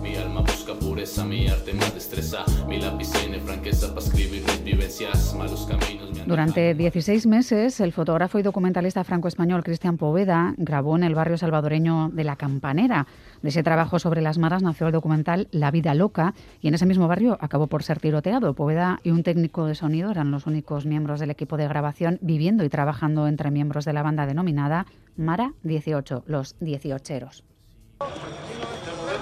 Mi 0.02 0.16
alma 0.16 0.42
busca 0.42 0.74
pureza, 0.76 1.17
mi 1.26 1.48
arte 1.48 1.74
más 1.74 1.94
destreza, 1.94 2.46
mi 2.68 2.80
lápiz 2.80 3.12
tiene 3.12 3.40
franqueza 3.40 3.88
para 3.88 4.02
escribir 4.02 4.44
mis 4.44 4.64
vivencias, 4.64 5.34
malos 5.36 5.66
caminos. 5.66 6.26
Durante 6.26 6.74
16 6.74 7.26
meses, 7.26 7.80
el 7.80 7.92
fotógrafo 7.92 8.38
y 8.38 8.44
documentalista 8.44 9.04
franco-español 9.04 9.64
Cristian 9.64 9.98
Poveda 9.98 10.54
grabó 10.58 10.96
en 10.96 11.04
el 11.04 11.16
barrio 11.16 11.38
salvadoreño 11.38 12.10
de 12.10 12.24
La 12.24 12.36
Campanera. 12.36 13.08
De 13.42 13.50
ese 13.50 13.64
trabajo 13.64 14.00
sobre 14.00 14.22
las 14.22 14.38
maras 14.38 14.62
nació 14.62 14.88
el 14.88 14.94
documental 14.94 15.48
La 15.52 15.72
vida 15.72 15.94
loca 15.96 16.34
y 16.62 16.68
en 16.68 16.76
ese 16.76 16.86
mismo 16.86 17.08
barrio 17.08 17.38
acabó 17.42 17.68
por 17.68 17.84
ser 17.84 18.00
tiroteado. 18.00 18.54
Poveda 18.54 19.00
y 19.04 19.12
un 19.12 19.24
técnico 19.24 19.66
de 19.66 19.76
sonido 19.76 20.12
eran 20.12 20.32
los 20.32 20.46
únicos 20.46 20.86
miembros 20.86 21.20
del 21.20 21.32
equipo 21.32 21.58
de 21.58 21.68
grabación 21.68 22.20
viviendo 22.22 22.64
y 22.64 22.70
trabajando 22.70 23.28
entre 23.28 23.52
miembros 23.52 23.86
de 23.86 23.94
la 23.94 24.04
banda 24.04 24.26
denominada 24.26 24.86
Mara 25.16 25.54
18, 25.64 26.24
los 26.28 26.60
18eros 26.60 27.44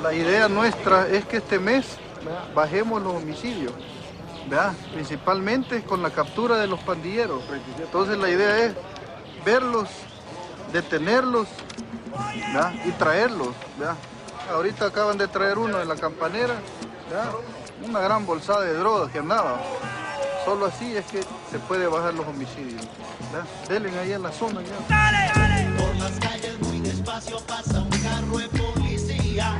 la 0.05 0.13
idea 0.13 0.47
nuestra 0.47 1.07
es 1.07 1.25
que 1.25 1.37
este 1.37 1.57
mes 1.57 1.97
bajemos 2.53 3.01
los 3.01 3.15
homicidios, 3.15 3.73
principalmente 4.93 5.81
con 5.81 6.03
la 6.03 6.11
captura 6.11 6.57
de 6.57 6.67
los 6.67 6.79
pandilleros. 6.81 7.41
Entonces 7.79 8.15
la 8.15 8.29
idea 8.29 8.65
es 8.65 8.75
verlos, 9.43 9.89
detenerlos 10.71 11.47
y 12.85 12.91
traerlos. 12.91 13.49
Ahorita 14.51 14.85
acaban 14.85 15.17
de 15.17 15.27
traer 15.27 15.57
uno 15.57 15.81
en 15.81 15.87
la 15.87 15.95
campanera, 15.95 16.53
una 17.83 17.99
gran 17.99 18.27
bolsada 18.27 18.61
de 18.61 18.75
drogas 18.75 19.11
que 19.11 19.19
andaba. 19.19 19.59
Solo 20.45 20.67
así 20.67 20.95
es 20.95 21.05
que 21.07 21.23
se 21.49 21.57
puede 21.67 21.87
bajar 21.87 22.13
los 22.13 22.27
homicidios. 22.27 22.87
Delen 23.67 23.97
ahí 23.97 24.13
en 24.13 24.21
la 24.21 24.31
zona. 24.31 24.61
Por 24.61 25.95
las 25.95 26.19
calles 26.19 26.59
muy 26.59 26.79
despacio 26.81 27.39
carro 27.47 28.37
de 28.37 28.47
policía. 28.49 29.59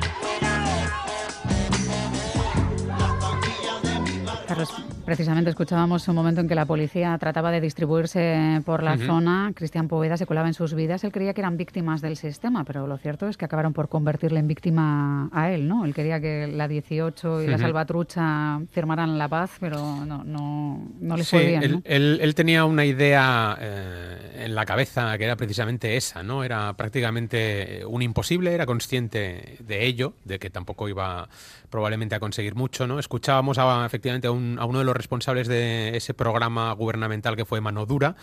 respuesta 4.55 4.94
precisamente 5.05 5.49
escuchábamos 5.49 6.07
un 6.07 6.15
momento 6.15 6.41
en 6.41 6.47
que 6.47 6.55
la 6.55 6.65
policía 6.65 7.17
trataba 7.19 7.51
de 7.51 7.61
distribuirse 7.61 8.61
por 8.65 8.83
la 8.83 8.97
zona. 8.97 9.51
Cristian 9.55 9.87
Poveda 9.87 10.17
se 10.17 10.25
colaba 10.25 10.47
en 10.47 10.53
sus 10.53 10.73
vidas. 10.73 11.03
Él 11.03 11.11
creía 11.11 11.33
que 11.33 11.41
eran 11.41 11.57
víctimas 11.57 12.01
del 12.01 12.17
sistema, 12.17 12.63
pero 12.63 12.87
lo 12.87 12.97
cierto 12.97 13.27
es 13.27 13.37
que 13.37 13.45
acabaron 13.45 13.73
por 13.73 13.89
convertirle 13.89 14.39
en 14.39 14.47
víctima 14.47 15.29
a 15.31 15.51
él, 15.51 15.67
¿no? 15.67 15.85
Él 15.85 15.93
quería 15.93 16.19
que 16.19 16.47
la 16.47 16.67
18 16.67 17.43
y 17.43 17.47
la 17.47 17.57
Salvatrucha 17.57 18.59
firmaran 18.71 19.17
la 19.17 19.27
paz, 19.27 19.51
pero 19.59 20.05
no, 20.05 20.23
no, 20.23 20.89
no 20.99 21.17
le 21.17 21.23
fue 21.23 21.47
bien. 21.47 21.81
Él, 21.85 22.35
tenía 22.35 22.65
una 22.65 22.83
idea 22.83 23.57
eh, 23.59 24.43
en 24.45 24.55
la 24.55 24.65
cabeza 24.65 25.17
que 25.17 25.23
era 25.23 25.35
precisamente 25.35 25.95
esa, 25.95 26.23
¿no? 26.23 26.43
Era 26.43 26.73
prácticamente 26.73 27.83
un 27.85 28.01
imposible, 28.01 28.53
era 28.53 28.65
consciente 28.65 29.57
de 29.59 29.85
ello, 29.85 30.13
de 30.25 30.39
que 30.39 30.49
tampoco 30.49 30.89
iba 30.89 31.29
probablemente 31.69 32.15
a 32.15 32.19
conseguir 32.19 32.55
mucho, 32.55 32.87
¿no? 32.87 32.99
Escuchábamos 32.99 33.57
a, 33.57 33.85
efectivamente 33.85 34.27
a, 34.27 34.31
uno 34.31 34.79
de 34.79 34.85
los 34.85 34.94
responsables 34.95 35.47
de 35.47 35.95
ese 35.95 36.13
programa 36.13 36.71
gubernamental 36.73 37.35
que 37.35 37.45
fue 37.45 37.61
Mano 37.61 37.85
Dura, 37.85 38.15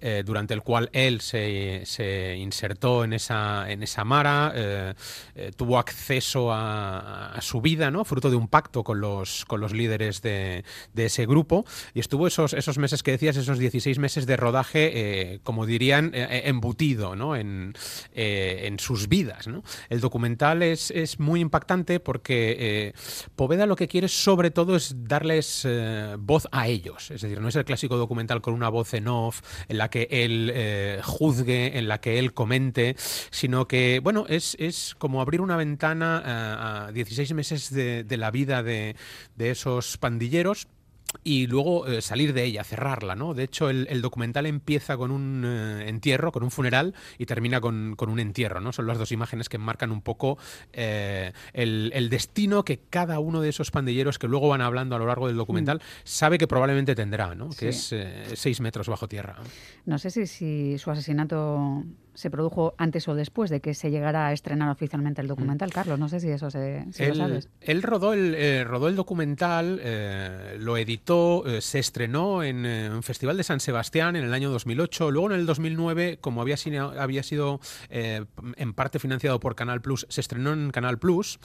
eh, 0.00 0.22
durante 0.24 0.52
el 0.52 0.62
cual 0.62 0.90
él 0.92 1.20
se, 1.20 1.82
se, 1.86 2.36
insertó 2.36 3.04
en 3.04 3.12
esa, 3.14 3.70
en 3.70 3.82
esa 3.82 4.04
mara, 4.04 4.52
eh, 4.54 4.94
eh, 5.34 5.52
tuvo 5.56 5.78
acceso 5.78 6.52
a, 6.52 7.38
su 7.40 7.60
vida, 7.60 7.90
¿no? 7.90 8.04
fruto 8.04 8.30
de 8.30 8.36
un 8.36 8.48
pacto 8.48 8.84
con 8.84 9.00
los, 9.00 9.44
con 9.46 9.60
los 9.60 9.72
líderes 9.72 10.20
de, 10.22 10.64
de 10.92 11.06
ese 11.06 11.26
grupo, 11.26 11.64
y 11.94 12.00
estuvo 12.00 12.26
esos, 12.26 12.52
esos 12.52 12.78
meses 12.78 13.02
que 13.02 13.12
decías, 13.12 13.36
esos 13.36 13.58
16 13.58 13.98
meses 13.98 14.26
de 14.26 14.36
rodaje, 14.36 15.40
como 15.42 15.66
dirían, 15.66 16.12
embutido 16.14 17.16
¿no? 17.16 17.36
en, 17.36 17.74
en 18.14 18.78
sus 18.78 19.08
vidas. 19.08 19.46
¿no? 19.46 19.62
El 19.88 20.00
documental 20.00 20.62
es, 20.62 20.90
es 20.90 21.18
muy 21.18 21.40
impactante 21.40 22.00
porque 22.00 22.94
Poveda 23.36 23.66
lo 23.66 23.76
que 23.76 23.88
quiere 23.88 24.08
sobre 24.08 24.50
todo 24.50 24.76
es 24.76 24.94
darles 25.04 25.66
voz 26.18 26.48
a 26.52 26.68
ellos, 26.68 27.10
es 27.10 27.22
decir, 27.22 27.40
no 27.40 27.48
es 27.48 27.56
el 27.56 27.64
clásico 27.64 27.96
documental 27.96 28.40
con 28.40 28.54
una 28.54 28.68
voz 28.68 28.94
en 28.94 29.08
off, 29.08 29.42
en 29.68 29.78
la 29.78 29.83
que 29.88 30.08
él 30.10 30.50
eh, 30.54 31.00
juzgue, 31.02 31.78
en 31.78 31.88
la 31.88 32.00
que 32.00 32.18
él 32.18 32.34
comente, 32.34 32.96
sino 33.30 33.66
que, 33.66 34.00
bueno, 34.02 34.26
es, 34.28 34.56
es 34.58 34.94
como 34.98 35.20
abrir 35.20 35.40
una 35.40 35.56
ventana 35.56 36.86
a, 36.86 36.92
16 36.92 37.34
meses 37.34 37.72
de, 37.72 38.04
de 38.04 38.16
la 38.16 38.30
vida 38.30 38.62
de, 38.62 38.96
de 39.36 39.50
esos 39.50 39.98
pandilleros 39.98 40.66
y 41.22 41.46
luego 41.46 41.86
eh, 41.86 42.02
salir 42.02 42.32
de 42.32 42.44
ella, 42.44 42.64
cerrarla, 42.64 43.14
¿no? 43.14 43.34
De 43.34 43.44
hecho, 43.44 43.70
el, 43.70 44.02
documental 44.02 44.46
empieza 44.46 44.96
con 44.96 45.10
un 45.10 45.44
eh, 45.46 45.88
entierro, 45.88 46.32
con 46.32 46.42
un 46.42 46.50
funeral, 46.50 46.94
y 47.18 47.26
termina 47.26 47.60
con, 47.60 47.96
un 47.98 48.20
entierro, 48.20 48.60
¿no? 48.60 48.72
Son 48.72 48.86
las 48.86 48.98
dos 48.98 49.12
imágenes 49.12 49.48
que 49.48 49.58
marcan 49.58 49.92
un 49.92 50.02
poco 50.02 50.38
eh, 50.72 51.32
el, 51.52 52.08
destino 52.10 52.64
que 52.64 52.80
cada 52.90 53.18
uno 53.18 53.40
de 53.40 53.48
esos 53.48 53.70
pandilleros 53.70 54.18
que 54.18 54.28
luego 54.28 54.48
van 54.48 54.60
hablando 54.60 54.96
a 54.96 54.98
lo 54.98 55.06
largo 55.06 55.26
del 55.26 55.36
documental 55.36 55.78
mm. 55.78 55.80
sabe 56.04 56.38
que 56.38 56.46
probablemente 56.46 56.94
tendrá, 56.94 57.34
¿no? 57.34 57.48
Que 57.50 57.68
es 57.68 57.94
seis 58.34 58.60
metros 58.60 58.88
bajo 58.88 59.08
tierra. 59.08 59.36
No 59.86 59.98
sé 59.98 60.10
si, 60.10 60.26
si 60.26 60.78
su 60.78 60.90
asesinato 60.90 61.84
se 62.14 62.30
produjo 62.30 62.74
antes 62.78 63.06
o 63.08 63.14
después 63.14 63.50
de 63.50 63.60
que 63.60 63.74
se 63.74 63.90
llegara 63.90 64.28
a 64.28 64.32
estrenar 64.32 64.70
oficialmente 64.70 65.20
el 65.20 65.28
documental, 65.28 65.68
mm. 65.68 65.72
Carlos. 65.72 65.98
No 65.98 66.08
sé 66.08 66.20
si 66.20 66.30
eso 66.30 66.50
se, 66.50 66.84
lo 66.98 67.14
sabes. 67.14 67.48
Él 67.60 67.82
rodó 67.82 68.12
el, 68.12 68.34
eh, 68.34 68.64
rodó 68.64 68.88
el 68.88 68.96
documental, 68.96 69.80
eh, 69.82 70.56
lo 70.58 70.76
editó, 70.76 71.44
eh, 71.46 71.60
se 71.60 71.78
estrenó 71.78 72.42
en 72.42 72.64
un 72.64 73.02
festival 73.02 73.36
de 73.36 73.42
San 73.42 73.60
Sebastián 73.60 74.16
en 74.16 74.24
el 74.24 74.34
año 74.34 74.50
2008. 74.50 75.10
Luego 75.10 75.30
en 75.30 75.40
el 75.40 75.46
2009, 75.46 76.18
como 76.20 76.40
había, 76.40 76.56
había 76.98 77.22
sido 77.22 77.60
en 77.90 78.74
parte 78.74 78.98
financiado 78.98 79.40
por 79.40 79.54
Canal 79.54 79.80
Plus, 79.80 80.06
se 80.08 80.20
estrenó 80.20 80.52
en 80.52 80.70
Canal 80.70 80.98
Plus. 80.98 81.38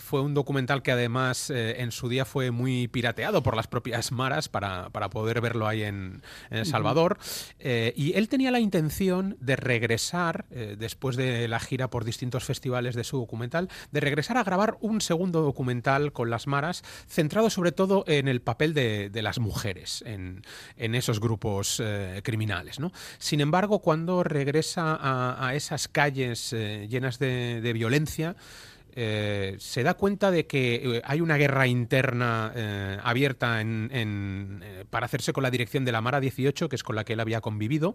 fue 0.00 0.20
un 0.20 0.34
documental 0.34 0.82
que 0.82 0.92
además 0.92 1.50
en 1.50 1.90
su 1.92 2.08
día 2.08 2.24
fue 2.24 2.50
muy 2.50 2.88
pirateado 2.88 3.42
por 3.42 3.56
las 3.56 3.66
propias 3.66 4.12
maras 4.12 4.48
para, 4.48 4.90
para 4.90 5.10
poder 5.10 5.40
verlo 5.40 5.66
ahí 5.66 5.82
en, 5.82 6.22
El 6.50 6.66
Salvador. 6.66 7.18
y 7.60 8.12
él 8.14 8.28
tenía 8.28 8.50
la 8.50 8.60
intención 8.60 9.36
de 9.40 9.56
regresar, 9.56 9.77
eh, 10.50 10.76
después 10.78 11.16
de 11.16 11.48
la 11.48 11.60
gira 11.60 11.88
por 11.88 12.04
distintos 12.04 12.44
festivales 12.44 12.94
de 12.94 13.04
su 13.04 13.18
documental, 13.18 13.68
de 13.92 14.00
regresar 14.00 14.36
a 14.36 14.44
grabar 14.44 14.76
un 14.80 15.00
segundo 15.00 15.42
documental 15.42 16.12
con 16.12 16.30
las 16.30 16.46
maras, 16.46 16.82
centrado 17.08 17.50
sobre 17.50 17.72
todo 17.72 18.04
en 18.06 18.28
el 18.28 18.40
papel 18.40 18.74
de, 18.74 19.10
las 19.22 19.38
mujeres 19.38 20.04
en, 20.06 20.42
esos 20.94 21.20
grupos 21.20 21.80
eh, 21.84 22.20
criminales. 22.22 22.78
Sin 23.18 23.40
embargo, 23.40 23.80
cuando 23.80 24.22
regresa 24.22 24.98
a, 25.00 25.54
esas 25.54 25.88
calles 25.88 26.52
eh, 26.52 26.86
llenas 26.88 27.18
de, 27.18 27.72
violencia, 27.72 28.36
se 28.98 29.82
da 29.82 29.94
cuenta 29.94 30.30
de 30.30 30.46
que 30.46 31.00
hay 31.04 31.20
una 31.20 31.36
guerra 31.36 31.66
interna 31.66 33.00
abierta 33.02 33.62
para 34.90 35.06
hacerse 35.06 35.32
con 35.32 35.42
la 35.42 35.50
dirección 35.50 35.84
de 35.84 35.92
la 35.92 36.00
Mara 36.00 36.20
18, 36.20 36.68
que 36.68 36.76
es 36.76 36.82
con 36.82 36.96
la 36.96 37.04
que 37.04 37.12
él 37.12 37.20
había 37.20 37.40
convivido, 37.40 37.94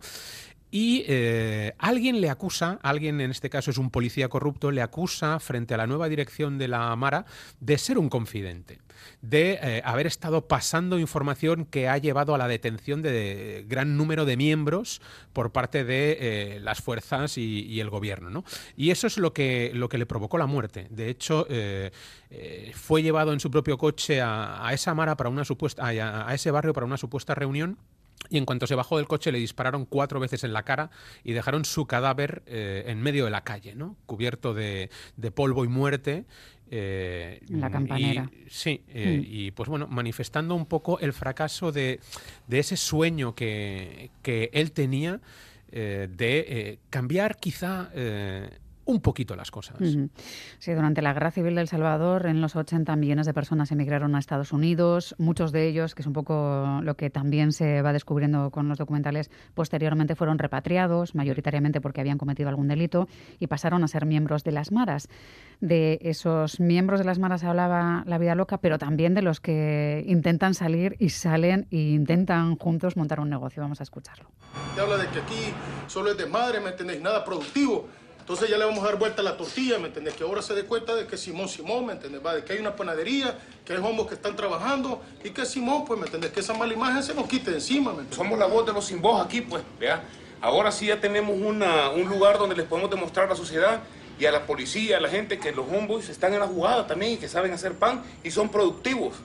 y 0.74 1.06
eh, 1.08 1.76
alguien 1.78 2.20
le 2.20 2.32
acusa, 2.32 2.80
alguien 2.82 3.22
en 3.22 3.30
este 3.30 3.52
caso 3.52 3.70
es 3.70 3.78
un 3.78 3.92
policía 3.92 4.28
corrupto, 4.28 4.72
le 4.72 4.82
acusa 4.82 5.40
frente 5.40 5.76
a 5.76 5.78
la 5.78 5.86
nueva 5.86 6.10
dirección 6.10 6.58
de 6.58 6.68
la 6.68 6.96
Mara 6.96 7.28
de 7.60 7.78
ser 7.78 8.00
un 8.00 8.10
confidente, 8.10 8.80
de 9.22 9.60
eh, 9.62 9.82
haber 9.86 10.08
estado 10.08 10.48
pasando 10.48 10.98
información 10.98 11.66
que 11.66 11.88
ha 11.88 12.00
llevado 12.00 12.34
a 12.34 12.40
la 12.40 12.48
detención 12.48 13.04
de 13.04 13.66
gran 13.68 13.98
número 13.98 14.26
de 14.26 14.36
miembros 14.36 15.00
por 15.32 15.52
parte 15.52 15.84
de 15.84 16.18
eh, 16.20 16.60
las 16.60 16.82
fuerzas 16.82 17.38
y, 17.38 17.80
el 17.80 17.92
gobierno. 17.92 18.32
¿no? 18.32 18.44
Y 18.76 18.90
eso 18.90 19.06
es 19.06 19.20
lo 19.20 19.32
que, 19.32 19.70
lo 19.76 19.90
que 19.90 20.00
le 20.00 20.08
provocó 20.08 20.40
la 20.40 20.48
muerte. 20.48 20.88
De 20.96 21.10
hecho, 21.10 21.48
fue 22.74 23.04
llevado 23.04 23.34
en 23.34 23.40
su 23.40 23.50
propio 23.52 23.78
coche 23.78 24.22
a, 24.22 24.70
esa 24.74 24.94
Mara 24.94 25.16
para 25.16 25.30
una 25.30 25.46
supuesta, 25.46 25.86
a 25.88 26.34
ese 26.34 26.52
barrio 26.52 26.74
para 26.74 26.86
una 26.86 26.98
supuesta 26.98 27.36
reunión 27.36 27.78
y 28.30 28.38
en 28.38 28.46
cuanto 28.46 28.68
se 28.68 28.76
bajó 28.76 28.98
del 28.98 29.08
coche 29.08 29.32
le 29.32 29.40
dispararon 29.40 29.86
cuatro 29.86 30.20
veces 30.20 30.44
en 30.44 30.54
la 30.54 30.64
cara 30.64 30.90
y 31.24 31.34
dejaron 31.34 31.66
su 31.66 31.86
cadáver 31.86 32.44
eh, 32.46 32.86
en 32.88 33.02
medio 33.02 33.26
de 33.26 33.32
la 33.32 33.44
calle, 33.44 33.76
¿no? 33.76 33.96
cubierto 34.06 34.54
de, 34.54 34.90
polvo 35.34 35.66
y 35.66 35.68
muerte. 35.68 36.26
Eh, 36.72 37.42
la 37.50 37.70
campanera. 37.70 38.32
sí, 38.48 38.82
eh, 38.88 39.20
mm. 39.20 39.26
y 39.28 39.52
pues 39.52 39.70
bueno, 39.70 39.88
manifestando 39.88 40.56
un 40.56 40.66
poco 40.66 41.00
el 41.00 41.14
fracaso 41.14 41.72
de, 41.72 42.00
ese 42.50 42.78
sueño 42.78 43.36
que, 43.36 44.10
que 44.22 44.50
él 44.54 44.72
tenía 44.72 45.20
de 45.72 46.78
cambiar 46.92 47.38
quizá 47.38 47.90
un 48.86 49.02
poquito 49.02 49.36
las 49.36 49.52
cosas. 49.52 49.78
Sí, 50.60 50.74
durante 50.74 51.02
la 51.02 51.14
Guerra 51.14 51.32
Civil 51.32 51.56
del 51.56 51.68
Salvador, 51.68 52.26
en 52.26 52.42
los 52.42 52.56
80 52.56 52.96
millones 52.96 53.26
de 53.26 53.34
personas 53.34 53.72
emigraron 53.72 54.16
a 54.16 54.20
Estados 54.20 54.52
Unidos. 54.52 55.16
Muchos 55.18 55.52
de 55.52 55.68
ellos, 55.68 55.96
que 55.96 56.02
es 56.02 56.08
un 56.08 56.14
poco 56.14 56.80
lo 56.82 56.96
que 56.96 57.10
también 57.10 57.52
se 57.52 57.82
va 57.82 57.94
descubriendo 57.94 58.52
con 58.52 58.68
los 58.68 58.78
documentales, 58.78 59.32
posteriormente 59.54 60.16
fueron 60.16 60.38
repatriados, 60.38 61.16
mayoritariamente 61.16 61.82
porque 61.82 62.02
habían 62.02 62.18
cometido 62.18 62.50
algún 62.50 62.68
delito, 62.68 63.08
y 63.40 63.48
pasaron 63.48 63.84
a 63.84 63.88
ser 63.88 64.06
miembros 64.06 64.44
de 64.44 64.52
las 64.52 64.72
maras. 64.72 65.08
De 65.62 66.00
esos 66.02 66.60
miembros 66.60 67.00
de 67.00 67.06
las 67.06 67.20
maras 67.20 67.44
hablaba 67.44 68.04
La 68.06 68.18
Vida 68.18 68.36
Loca, 68.36 68.58
pero 68.58 68.78
también 68.78 69.14
de 69.14 69.22
los 69.22 69.40
que 69.40 70.04
intentan 70.08 70.54
salir 70.54 70.96
y 71.00 71.10
salen 71.10 71.68
e 71.72 71.78
intentan 71.78 72.58
juntos 72.58 72.98
montar 72.98 73.20
un 73.20 73.30
negocio. 73.30 73.62
Vamos 73.62 73.80
a 73.80 73.84
escucharlo. 73.84 74.30
habla 74.80 74.98
de 74.98 75.08
que 75.08 75.20
aquí 75.20 75.54
solo 75.88 76.12
es 76.12 76.18
de 76.18 76.26
madre, 76.26 76.60
¿me 76.60 76.70
entendéis? 76.70 77.02
Nada 77.02 77.24
productivo 77.24 77.88
entonces 78.24 78.50
ya 78.50 78.58
le 78.58 78.64
vamos 78.64 78.82
a 78.82 78.88
dar 78.88 78.98
vuelta 78.98 79.22
a 79.22 79.26
la 79.26 79.36
tortilla, 79.36 79.78
¿me 79.80 79.88
entendés? 79.88 80.14
Que 80.14 80.24
ahora 80.24 80.42
se 80.42 80.54
dé 80.54 80.64
cuenta 80.64 80.96
de 80.96 81.06
que 81.06 81.18
Simón 81.18 81.50
Simón, 81.50 81.88
¿me 81.88 81.92
entendés? 81.92 82.26
Va, 82.26 82.34
de 82.34 82.46
que 82.46 82.54
hay 82.54 82.60
una 82.60 82.74
panadería, 82.74 83.38
que 83.66 83.74
hay 83.74 83.80
hombres 83.80 84.08
que 84.08 84.14
están 84.14 84.34
trabajando 84.38 85.02
y 85.26 85.32
que 85.32 85.46
Simón, 85.46 85.84
pues, 85.84 86.00
¿me 86.00 86.06
entendés? 86.06 86.32
Que 86.32 86.40
esa 86.40 86.54
mala 86.54 86.72
imagen 86.72 87.04
se 87.04 87.14
nos 87.14 87.28
quite 87.28 87.52
encima, 87.52 87.92
¿me 87.92 88.04
entendés? 88.04 88.16
Somos 88.16 88.40
la 88.40 88.46
voz 88.46 88.66
de 88.66 88.72
los 88.72 88.86
sin 88.86 89.02
voz 89.02 89.26
aquí, 89.26 89.42
pues, 89.42 89.62
vea. 89.78 90.06
Ahora 90.40 90.72
sí 90.72 90.86
ya 90.86 91.02
tenemos 91.02 91.36
un 91.36 91.60
lugar 92.08 92.38
donde 92.38 92.56
les 92.56 92.66
podemos 92.66 92.90
demostrar 92.90 93.26
a 93.26 93.30
la 93.32 93.36
sociedad 93.36 93.82
y 94.18 94.26
a 94.26 94.32
la 94.32 94.46
policía, 94.46 95.00
a 95.00 95.02
la 95.02 95.10
gente, 95.10 95.38
que 95.38 95.52
los 95.52 95.68
homeboys 95.68 96.08
están 96.08 96.34
en 96.34 96.40
la 96.40 96.48
jugada 96.48 96.88
también 96.88 97.12
y 97.12 97.18
que 97.18 97.28
saben 97.28 97.52
hacer 97.52 97.74
pan 97.74 98.04
y 98.24 98.32
son 98.32 98.48
productivos. 98.48 99.16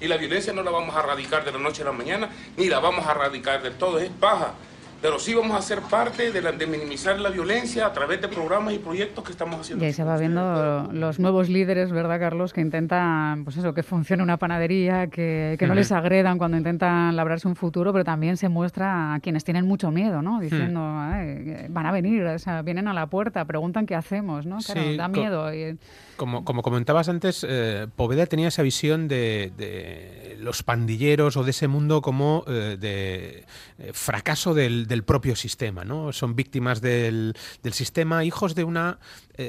Y 0.00 0.08
la 0.08 0.16
violencia 0.16 0.54
no 0.54 0.62
la 0.62 0.70
vamos 0.70 0.96
a 0.96 1.00
erradicar 1.00 1.44
de 1.44 1.52
la 1.52 1.58
noche 1.58 1.82
a 1.82 1.84
la 1.84 1.92
mañana, 1.92 2.30
ni 2.56 2.70
la 2.70 2.80
vamos 2.80 3.06
a 3.06 3.10
erradicar 3.10 3.62
del 3.62 3.74
todo, 3.76 3.98
es 3.98 4.08
paja 4.18 4.54
pero 5.02 5.18
sí 5.18 5.34
vamos 5.34 5.56
a 5.56 5.62
ser 5.62 5.80
parte 5.82 6.32
de, 6.32 6.42
la, 6.42 6.52
de, 6.52 6.66
minimizar 6.66 7.18
la 7.20 7.30
violencia 7.30 7.86
a 7.86 7.92
través 7.92 8.20
de 8.20 8.28
programas 8.28 8.74
y 8.74 8.78
proyectos 8.78 9.24
que 9.24 9.32
estamos 9.32 9.60
haciendo. 9.60 9.84
Y 9.84 9.88
ahí 9.88 9.92
se 9.92 10.04
va 10.04 10.16
viendo 10.16 10.88
los 10.92 11.18
nuevos 11.18 11.48
líderes, 11.48 11.92
¿verdad, 11.92 12.18
Carlos? 12.18 12.52
Que 12.52 12.60
intentan, 12.60 13.44
pues 13.44 13.56
eso, 13.56 13.74
que 13.74 13.82
funcione 13.82 14.22
una 14.22 14.38
panadería, 14.38 15.08
que, 15.08 15.56
que 15.58 15.66
no 15.66 15.74
les 15.74 15.92
agredan 15.92 16.38
cuando 16.38 16.56
intentan 16.56 17.14
labrarse 17.14 17.46
un 17.46 17.56
futuro, 17.56 17.92
pero 17.92 18.04
también 18.04 18.36
se 18.36 18.48
muestra 18.48 19.14
a 19.14 19.20
quienes 19.20 19.44
tienen 19.44 19.66
mucho 19.66 19.90
miedo, 19.90 20.22
¿no? 20.22 20.40
Diciendo, 20.40 20.80
van 20.80 21.86
a 21.86 21.92
venir, 21.92 22.24
o 22.24 22.38
sea, 22.38 22.62
vienen 22.62 22.88
a 22.88 22.94
la 22.94 23.06
puerta, 23.06 23.44
preguntan 23.44 23.86
qué 23.86 23.94
hacemos, 23.94 24.46
¿no? 24.46 24.58
Claro, 24.58 24.96
da 24.96 25.08
miedo. 25.08 25.54
Y, 25.54 25.78
como, 26.16 26.44
como 26.44 26.62
comentabas 26.62 27.08
antes, 27.08 27.46
eh, 27.48 27.86
Poveda 27.94 28.26
tenía 28.26 28.48
esa 28.48 28.62
visión 28.62 29.08
de, 29.08 30.36
los 30.40 30.62
pandilleros 30.62 31.36
o 31.36 31.44
de 31.44 31.50
ese 31.50 31.68
mundo 31.68 32.02
como 32.02 32.44
eh, 32.46 32.76
de 32.78 33.44
eh, 33.78 33.90
fracaso 33.92 34.54
del, 34.54 34.86
propio 35.04 35.36
sistema, 35.36 35.84
¿no? 35.84 36.12
Son 36.12 36.34
víctimas 36.34 36.80
del, 36.80 37.36
sistema, 37.70 38.24
hijos 38.24 38.54
de 38.54 38.64
una 38.64 38.98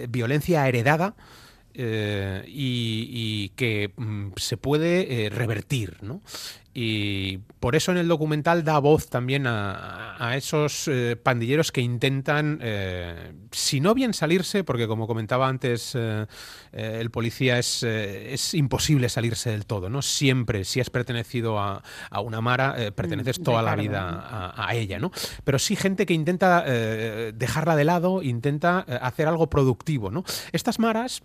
violencia 0.10 0.68
heredada. 0.68 1.16
Y, 1.78 3.50
que 3.56 3.92
mm, 3.96 4.30
se 4.36 4.58
puede 4.58 5.30
revertir. 5.30 5.98
¿no? 6.02 6.22
Y 6.80 7.40
por 7.60 7.76
eso 7.76 7.92
en 7.92 7.98
el 7.98 8.08
documental 8.08 8.64
da 8.64 8.78
voz 8.78 9.10
también 9.10 9.46
a, 9.48 10.34
esos 10.36 10.88
eh, 10.88 11.16
pandilleros 11.16 11.72
que 11.72 11.82
intentan, 11.82 12.60
eh, 12.62 13.34
si 13.52 13.80
no 13.80 13.96
bien 13.96 14.14
salirse, 14.14 14.64
porque 14.64 14.86
como 14.86 15.08
comentaba 15.08 15.48
antes 15.48 15.94
eh, 15.96 16.28
el 16.72 17.10
policía, 17.10 17.58
es, 17.58 17.82
es, 17.82 18.54
imposible 18.54 19.10
salirse 19.10 19.50
del 19.50 19.66
todo, 19.66 19.90
¿no? 19.90 20.04
Siempre, 20.04 20.66
si 20.66 20.80
has 20.80 20.92
pertenecido 20.92 21.58
a, 21.58 21.82
una 22.24 22.42
mara, 22.42 22.76
perteneces 22.94 23.40
mm, 23.40 23.44
toda 23.44 23.64
la 23.64 23.76
vida 23.76 24.54
a, 24.56 24.76
ella, 24.76 25.00
¿no? 25.00 25.12
Pero 25.44 25.58
sí 25.58 25.76
gente 25.76 26.06
que 26.06 26.14
intenta 26.14 26.64
dejarla 26.64 27.76
de 27.76 27.86
lado, 27.86 28.22
intenta 28.22 28.82
hacer 28.82 29.28
algo 29.28 29.50
productivo, 29.50 30.12
¿no? 30.12 30.24
Estas 30.52 30.78
maras 30.78 31.24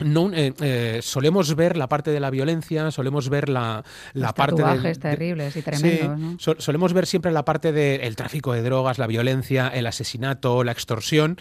no, 0.00 0.32
eh, 0.32 0.52
eh, 0.60 1.00
solemos 1.02 1.54
ver 1.54 1.76
la 1.76 1.88
parte 1.88 2.10
de 2.10 2.20
la 2.20 2.30
violencia, 2.30 2.90
solemos 2.90 3.28
ver 3.28 3.48
la, 3.48 3.84
la 4.12 4.32
parte 4.34 4.62
de, 4.62 4.94
terribles 4.94 5.56
y 5.56 5.62
tremendos. 5.62 6.56
solemos 6.58 6.92
ver 6.92 7.06
siempre 7.06 7.32
la 7.32 7.44
parte 7.44 7.72
del 7.72 8.16
tráfico 8.16 8.52
de 8.52 8.62
drogas, 8.62 8.98
la 8.98 9.06
violencia, 9.06 9.68
el 9.68 9.86
asesinato, 9.86 10.64
la 10.64 10.72
extorsión, 10.72 11.38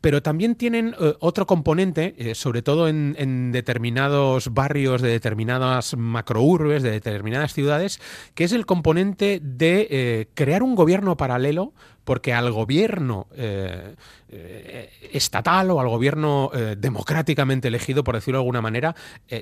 pero 0.00 0.22
también 0.22 0.54
tienen 0.54 0.94
eh, 1.00 1.14
otro 1.20 1.46
componente, 1.46 2.34
sobre 2.34 2.62
todo 2.62 2.88
en, 2.88 3.14
en, 3.18 3.52
determinados 3.52 4.52
barrios 4.52 5.02
de 5.02 5.10
determinadas 5.10 5.96
macrourbes, 5.96 6.82
de 6.82 6.90
determinadas 6.90 7.54
ciudades, 7.54 8.00
que 8.34 8.44
es 8.44 8.52
el 8.52 8.66
componente 8.66 9.40
de 9.42 10.28
crear 10.34 10.62
un 10.62 10.74
gobierno 10.74 11.16
paralelo 11.16 11.72
porque 12.04 12.32
al 12.32 12.50
gobierno 12.50 13.28
eh, 13.34 13.94
eh, 14.28 14.90
estatal 15.12 15.70
o 15.70 15.80
al 15.80 15.88
gobierno 15.88 16.50
eh, 16.52 16.76
democráticamente 16.78 17.68
elegido, 17.68 18.04
por 18.04 18.14
decirlo 18.14 18.38
de 18.38 18.42
alguna 18.42 18.62
manera, 18.62 18.94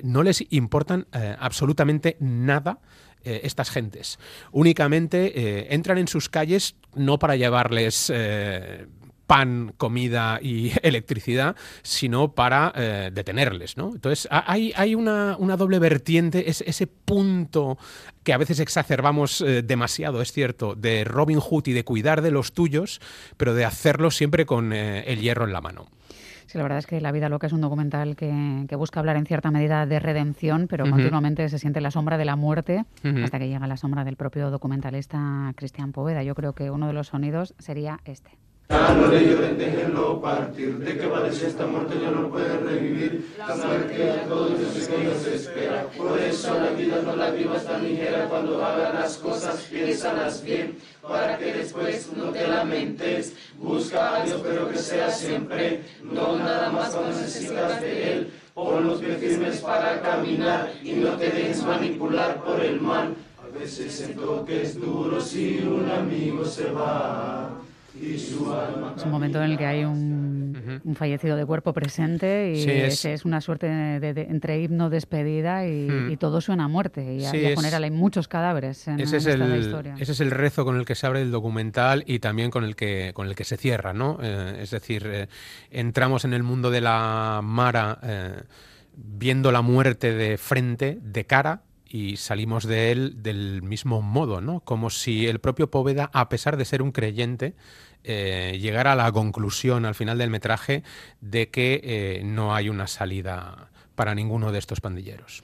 no 0.03 0.23
les 0.23 0.43
importan 0.51 1.07
absolutamente 1.39 2.17
nada 2.19 2.79
estas 3.23 3.69
gentes. 3.69 4.17
Únicamente 4.51 5.73
entran 5.73 5.97
en 5.97 6.07
sus 6.07 6.29
calles 6.29 6.75
no 6.95 7.19
para 7.19 7.35
llevarles 7.35 8.11
pan, 9.29 9.73
comida 9.77 10.39
y 10.41 10.71
electricidad, 10.81 11.55
sino 11.83 12.31
para 12.33 12.73
eh, 12.75 13.11
detenerles. 13.13 13.77
¿no? 13.77 13.91
Entonces, 13.93 14.27
hay, 14.31 14.73
hay 14.75 14.95
una, 14.95 15.37
doble 15.55 15.77
vertiente, 15.77 16.49
es, 16.49 16.61
ese 16.61 16.87
punto 16.87 17.77
que 18.23 18.33
a 18.33 18.39
veces 18.39 18.59
exacerbamos 18.59 19.41
eh, 19.41 19.61
demasiado, 19.61 20.23
es 20.23 20.31
cierto, 20.31 20.73
de 20.73 21.03
Robin 21.03 21.39
Hood 21.39 21.67
y 21.67 21.73
de 21.73 21.83
cuidar 21.83 22.23
de 22.23 22.31
los 22.31 22.53
tuyos, 22.53 23.01
pero 23.37 23.53
de 23.53 23.65
hacerlo 23.65 24.09
siempre 24.09 24.47
con 24.47 24.73
eh, 24.73 25.03
el 25.05 25.21
hierro 25.21 25.45
en 25.45 25.53
la 25.53 25.61
mano. 25.61 25.85
Sí, 26.47 26.57
la 26.57 26.63
verdad 26.63 26.79
es 26.79 26.87
que 26.87 26.99
La 26.99 27.11
vida 27.11 27.29
loca 27.29 27.45
es 27.45 27.53
un 27.53 27.61
documental 27.61 28.15
que, 28.15 28.65
busca 28.77 28.99
hablar 28.99 29.15
en 29.17 29.27
cierta 29.27 29.51
medida 29.51 29.85
de 29.85 29.99
redención, 29.99 30.65
pero 30.67 30.89
continuamente 30.89 31.47
se 31.49 31.59
siente 31.59 31.81
la 31.81 31.91
sombra 31.91 32.17
de 32.17 32.25
la 32.25 32.35
muerte 32.35 32.85
hasta 33.23 33.37
que 33.37 33.47
llega 33.47 33.67
la 33.67 33.77
sombra 33.77 34.03
del 34.03 34.15
propio 34.15 34.49
documentalista 34.49 35.53
Cristian 35.55 35.91
Poveda. 35.91 36.23
Yo 36.23 36.33
creo 36.33 36.53
que 36.53 36.71
uno 36.71 36.87
de 36.87 36.93
los 36.93 37.09
sonidos 37.09 37.53
sería 37.59 37.99
este. 38.05 38.31
Ya 38.69 38.93
no 38.93 39.07
le 39.07 39.25
lloren, 39.25 39.57
déjenlo 39.57 40.21
partir. 40.21 40.77
¿De 40.77 40.95
qué 40.95 41.07
de 41.07 41.47
esta 41.47 41.65
muerte 41.65 41.95
ya 41.99 42.11
no 42.11 42.29
puede 42.29 42.55
revivir? 42.59 43.33
La 43.35 43.55
muerte 43.55 44.11
a 44.11 44.27
todos 44.27 44.51
los 44.51 44.87
que 44.87 45.03
nos 45.05 45.25
espera. 45.25 45.87
Por 45.97 46.19
eso 46.19 46.53
la 46.53 46.69
vida 46.77 47.01
no 47.03 47.15
la 47.15 47.31
vivas 47.31 47.65
tan 47.65 47.83
ligera. 47.83 48.29
Cuando 48.29 48.63
hagas 48.63 48.93
las 48.93 49.17
cosas, 49.17 49.55
piénsalas 49.71 50.43
bien. 50.43 50.77
Para 51.01 51.39
que 51.39 51.51
después 51.51 52.11
no 52.15 52.25
te 52.25 52.47
lamentes. 52.47 53.33
Busca 53.57 54.17
a 54.17 54.23
Dios, 54.23 54.39
pero 54.43 54.69
que 54.69 54.77
sea 54.77 55.09
siempre. 55.09 55.81
No 56.03 56.37
nada 56.37 56.69
más 56.71 56.93
cuando 56.93 57.17
necesitas 57.17 57.81
de 57.81 58.13
Él. 58.13 58.31
Pon 58.53 58.85
los 58.85 58.99
pies 58.99 59.17
firmes 59.17 59.61
para 59.61 59.99
caminar 59.99 60.71
y 60.83 60.91
no 60.91 61.17
te 61.17 61.31
dejes 61.31 61.63
manipular 61.63 62.43
por 62.43 62.59
el 62.63 62.79
mal. 62.79 63.15
A 63.43 63.57
veces 63.57 64.11
que 64.45 64.61
es 64.61 64.79
duro 64.79 65.19
si 65.19 65.57
un 65.57 65.89
amigo 65.89 66.45
se 66.45 66.69
va. 66.71 67.49
Es 68.01 69.03
un 69.03 69.11
momento 69.11 69.43
en 69.43 69.51
el 69.51 69.57
que 69.57 69.65
hay 69.65 69.85
un, 69.85 70.95
fallecido 70.95 71.35
de 71.35 71.45
cuerpo 71.45 71.73
presente 71.73 72.53
y 72.55 72.69
es, 72.69 73.25
una 73.25 73.41
suerte 73.41 73.67
de, 73.67 74.21
entre 74.29 74.61
himno 74.61 74.89
despedida 74.89 75.67
y, 75.67 76.17
todo 76.17 76.41
suena 76.41 76.65
a 76.65 76.67
muerte. 76.67 77.15
Y 77.15 77.21
sí, 77.21 77.45
a 77.45 77.77
hay 77.77 77.91
muchos 77.91 78.27
cadáveres 78.27 78.87
en, 78.87 78.99
ese 78.99 79.17
esta 79.17 79.31
es 79.31 79.65
historia. 79.65 79.95
Ese 79.99 80.11
es 80.11 80.19
el 80.19 80.31
rezo 80.31 80.65
con 80.65 80.77
el 80.77 80.85
que 80.85 80.95
se 80.95 81.07
abre 81.07 81.21
el 81.21 81.31
documental 81.31 82.03
y 82.05 82.19
también 82.19 82.51
con 82.51 82.63
el 82.63 82.75
que, 82.75 83.11
con 83.13 83.27
el 83.27 83.35
que 83.35 83.43
se 83.43 83.57
cierra. 83.57 83.93
¿no? 83.93 84.17
Eh, 84.21 84.59
es 84.61 84.71
decir, 84.71 85.07
eh, 85.07 85.27
entramos 85.71 86.25
en 86.25 86.33
el 86.33 86.43
mundo 86.43 86.71
de 86.71 86.81
la 86.81 87.41
Mara 87.43 87.99
eh, 88.03 88.41
viendo 88.95 89.51
la 89.51 89.61
muerte 89.61 90.13
de 90.13 90.37
frente, 90.37 90.99
de 91.01 91.25
cara, 91.25 91.63
y 91.89 92.17
salimos 92.17 92.65
de 92.65 92.91
él 92.91 93.23
del 93.23 93.63
mismo 93.63 94.01
modo, 94.01 94.41
¿no? 94.41 94.59
Como 94.59 94.91
si 94.91 95.25
el 95.25 95.39
propio 95.39 95.71
Poveda, 95.71 96.11
a 96.13 96.29
pesar 96.29 96.55
de 96.55 96.65
ser 96.65 96.83
un 96.83 96.91
creyente, 96.91 97.55
eh, 98.03 98.57
llegara 98.59 98.93
a 98.93 98.95
la 98.95 99.11
conclusión 99.11 99.85
al 99.85 99.95
final 99.95 100.17
del 100.17 100.29
metraje 100.29 100.83
de 101.21 101.49
que 101.49 101.81
eh, 101.83 102.21
no 102.23 102.55
hay 102.55 102.69
una 102.69 102.87
salida 102.87 103.69
para 103.95 104.15
ninguno 104.15 104.51
de 104.51 104.59
estos 104.59 104.81
pandilleros. 104.81 105.43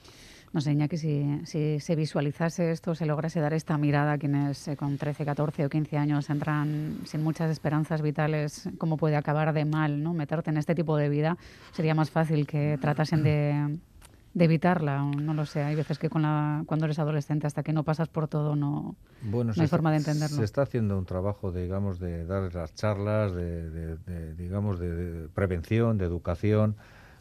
No 0.52 0.62
sé, 0.62 0.72
Iñaki, 0.72 0.96
si, 0.96 1.40
si 1.44 1.80
se 1.80 1.94
visualizase 1.96 2.70
esto, 2.70 2.94
se 2.94 3.04
lograse 3.04 3.40
dar 3.40 3.52
esta 3.52 3.76
mirada 3.76 4.12
a 4.12 4.18
quienes 4.18 4.68
eh, 4.68 4.76
con 4.76 4.96
13, 4.96 5.26
14 5.26 5.66
o 5.66 5.68
15 5.68 5.98
años 5.98 6.30
entran 6.30 7.00
sin 7.04 7.22
muchas 7.22 7.50
esperanzas 7.50 8.00
vitales, 8.00 8.66
cómo 8.78 8.96
puede 8.96 9.16
acabar 9.16 9.52
de 9.52 9.66
mal, 9.66 10.02
¿no? 10.02 10.14
Meterte 10.14 10.48
en 10.48 10.56
este 10.56 10.74
tipo 10.74 10.96
de 10.96 11.10
vida 11.10 11.36
sería 11.72 11.94
más 11.94 12.10
fácil 12.10 12.46
que 12.46 12.78
tratasen 12.80 13.22
de 13.22 13.78
de 14.36 14.44
evitarla, 14.44 15.02
no 15.02 15.32
lo 15.32 15.46
sé. 15.46 15.62
Hay 15.62 15.74
veces 15.74 15.98
que 15.98 16.10
con 16.10 16.20
la, 16.20 16.62
cuando 16.66 16.84
eres 16.84 16.98
adolescente, 16.98 17.46
hasta 17.46 17.62
que 17.62 17.72
no 17.72 17.84
pasas 17.84 18.08
por 18.08 18.28
todo, 18.28 18.54
no, 18.54 18.94
no 19.22 19.52
hay 19.56 19.66
forma 19.66 19.90
de 19.90 19.96
entenderlo. 19.96 20.36
Se 20.36 20.44
está 20.44 20.60
haciendo 20.60 20.98
un 20.98 21.06
trabajo, 21.06 21.52
digamos, 21.52 21.98
de 21.98 22.26
dar 22.26 22.54
las 22.54 22.74
charlas, 22.74 23.34
de, 23.34 24.34
digamos, 24.34 24.78
de, 24.78 25.30
prevención, 25.32 25.96
de 25.96 26.04
educación, 26.04 26.76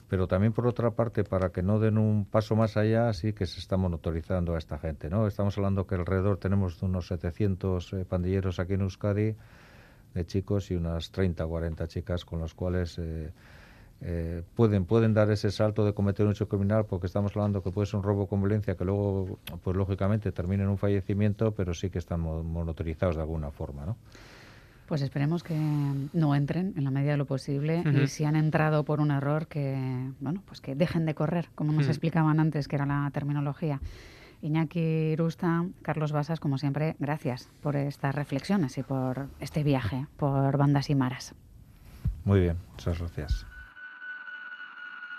pero 0.09 0.27
también 0.27 0.51
por 0.51 0.67
otra 0.67 0.91
parte, 0.91 1.23
para 1.23 1.53
que 1.53 1.63
no 1.63 1.79
den 1.79 1.97
un 1.97 2.25
paso 2.25 2.57
más 2.57 2.75
allá, 2.75 3.13
sí 3.13 3.31
que 3.31 3.45
se 3.45 3.61
está 3.61 3.77
monitorizando 3.77 4.53
a 4.53 4.57
esta 4.57 4.77
gente, 4.77 5.09
¿no? 5.09 5.25
Estamos 5.25 5.57
hablando 5.57 5.87
que 5.87 5.95
alrededor 5.95 6.37
tenemos 6.37 6.83
unos 6.83 7.07
700 7.07 7.93
eh, 7.93 8.03
pandilleros 8.03 8.59
aquí 8.59 8.73
en 8.73 8.81
Euskadi, 8.81 9.37
de 10.13 10.25
chicos 10.25 10.69
y 10.69 10.75
unas 10.75 11.11
30 11.11 11.45
o 11.45 11.47
40 11.47 11.87
chicas 11.87 12.25
con 12.25 12.41
los 12.41 12.53
cuales... 12.53 12.99
Eh, 12.99 13.31
eh, 14.01 14.43
pueden, 14.55 14.85
pueden 14.85 15.13
dar 15.13 15.31
ese 15.31 15.51
salto 15.51 15.85
de 15.85 15.93
cometer 15.93 16.25
un 16.25 16.33
hecho 16.33 16.47
criminal 16.47 16.85
porque 16.85 17.07
estamos 17.07 17.35
hablando 17.35 17.63
que 17.63 17.71
puede 17.71 17.87
ser 17.87 17.97
un 17.97 18.03
robo 18.03 18.27
con 18.27 18.41
violencia 18.41 18.75
que 18.75 18.85
luego, 18.85 19.39
pues 19.63 19.75
lógicamente 19.75 20.31
termine 20.31 20.63
en 20.63 20.69
un 20.69 20.77
fallecimiento, 20.77 21.51
pero 21.53 21.73
sí 21.73 21.89
que 21.89 21.99
están 21.99 22.19
monotorizados 22.19 23.15
de 23.15 23.21
alguna 23.21 23.51
forma, 23.51 23.85
¿no? 23.85 23.97
Pues 24.87 25.01
esperemos 25.01 25.41
que 25.41 25.55
no 25.55 26.35
entren 26.35 26.73
en 26.77 26.83
la 26.83 26.91
medida 26.91 27.11
de 27.11 27.17
lo 27.17 27.25
posible 27.25 27.83
y 28.03 28.07
si 28.07 28.23
han 28.23 28.35
entrado 28.35 28.83
por 28.83 28.99
un 28.99 29.09
error 29.09 29.47
que, 29.47 29.75
bueno, 30.19 30.43
pues 30.45 30.61
que 30.61 30.75
dejen 30.75 31.07
de 31.07 31.15
correr, 31.15 31.49
como 31.55 31.71
nos 31.71 31.87
explicaban 31.87 32.39
antes, 32.39 32.67
que 32.67 32.75
era 32.75 32.85
la 32.85 33.09
terminología. 33.11 33.81
Iñaki 34.43 35.15
Rusta, 35.15 35.65
Carlos 35.81 36.11
Basas, 36.11 36.39
como 36.39 36.59
siempre, 36.59 36.95
gracias 36.99 37.49
por 37.63 37.75
estas 37.75 38.13
reflexiones 38.13 38.77
y 38.77 38.83
por 38.83 39.27
este 39.39 39.63
viaje 39.63 40.05
por 40.17 40.55
bandas 40.57 40.91
y 40.91 40.95
maras. 40.95 41.33
Muy 42.23 42.41
bien, 42.41 42.57
muchas 42.73 42.99
gracias. 42.99 43.47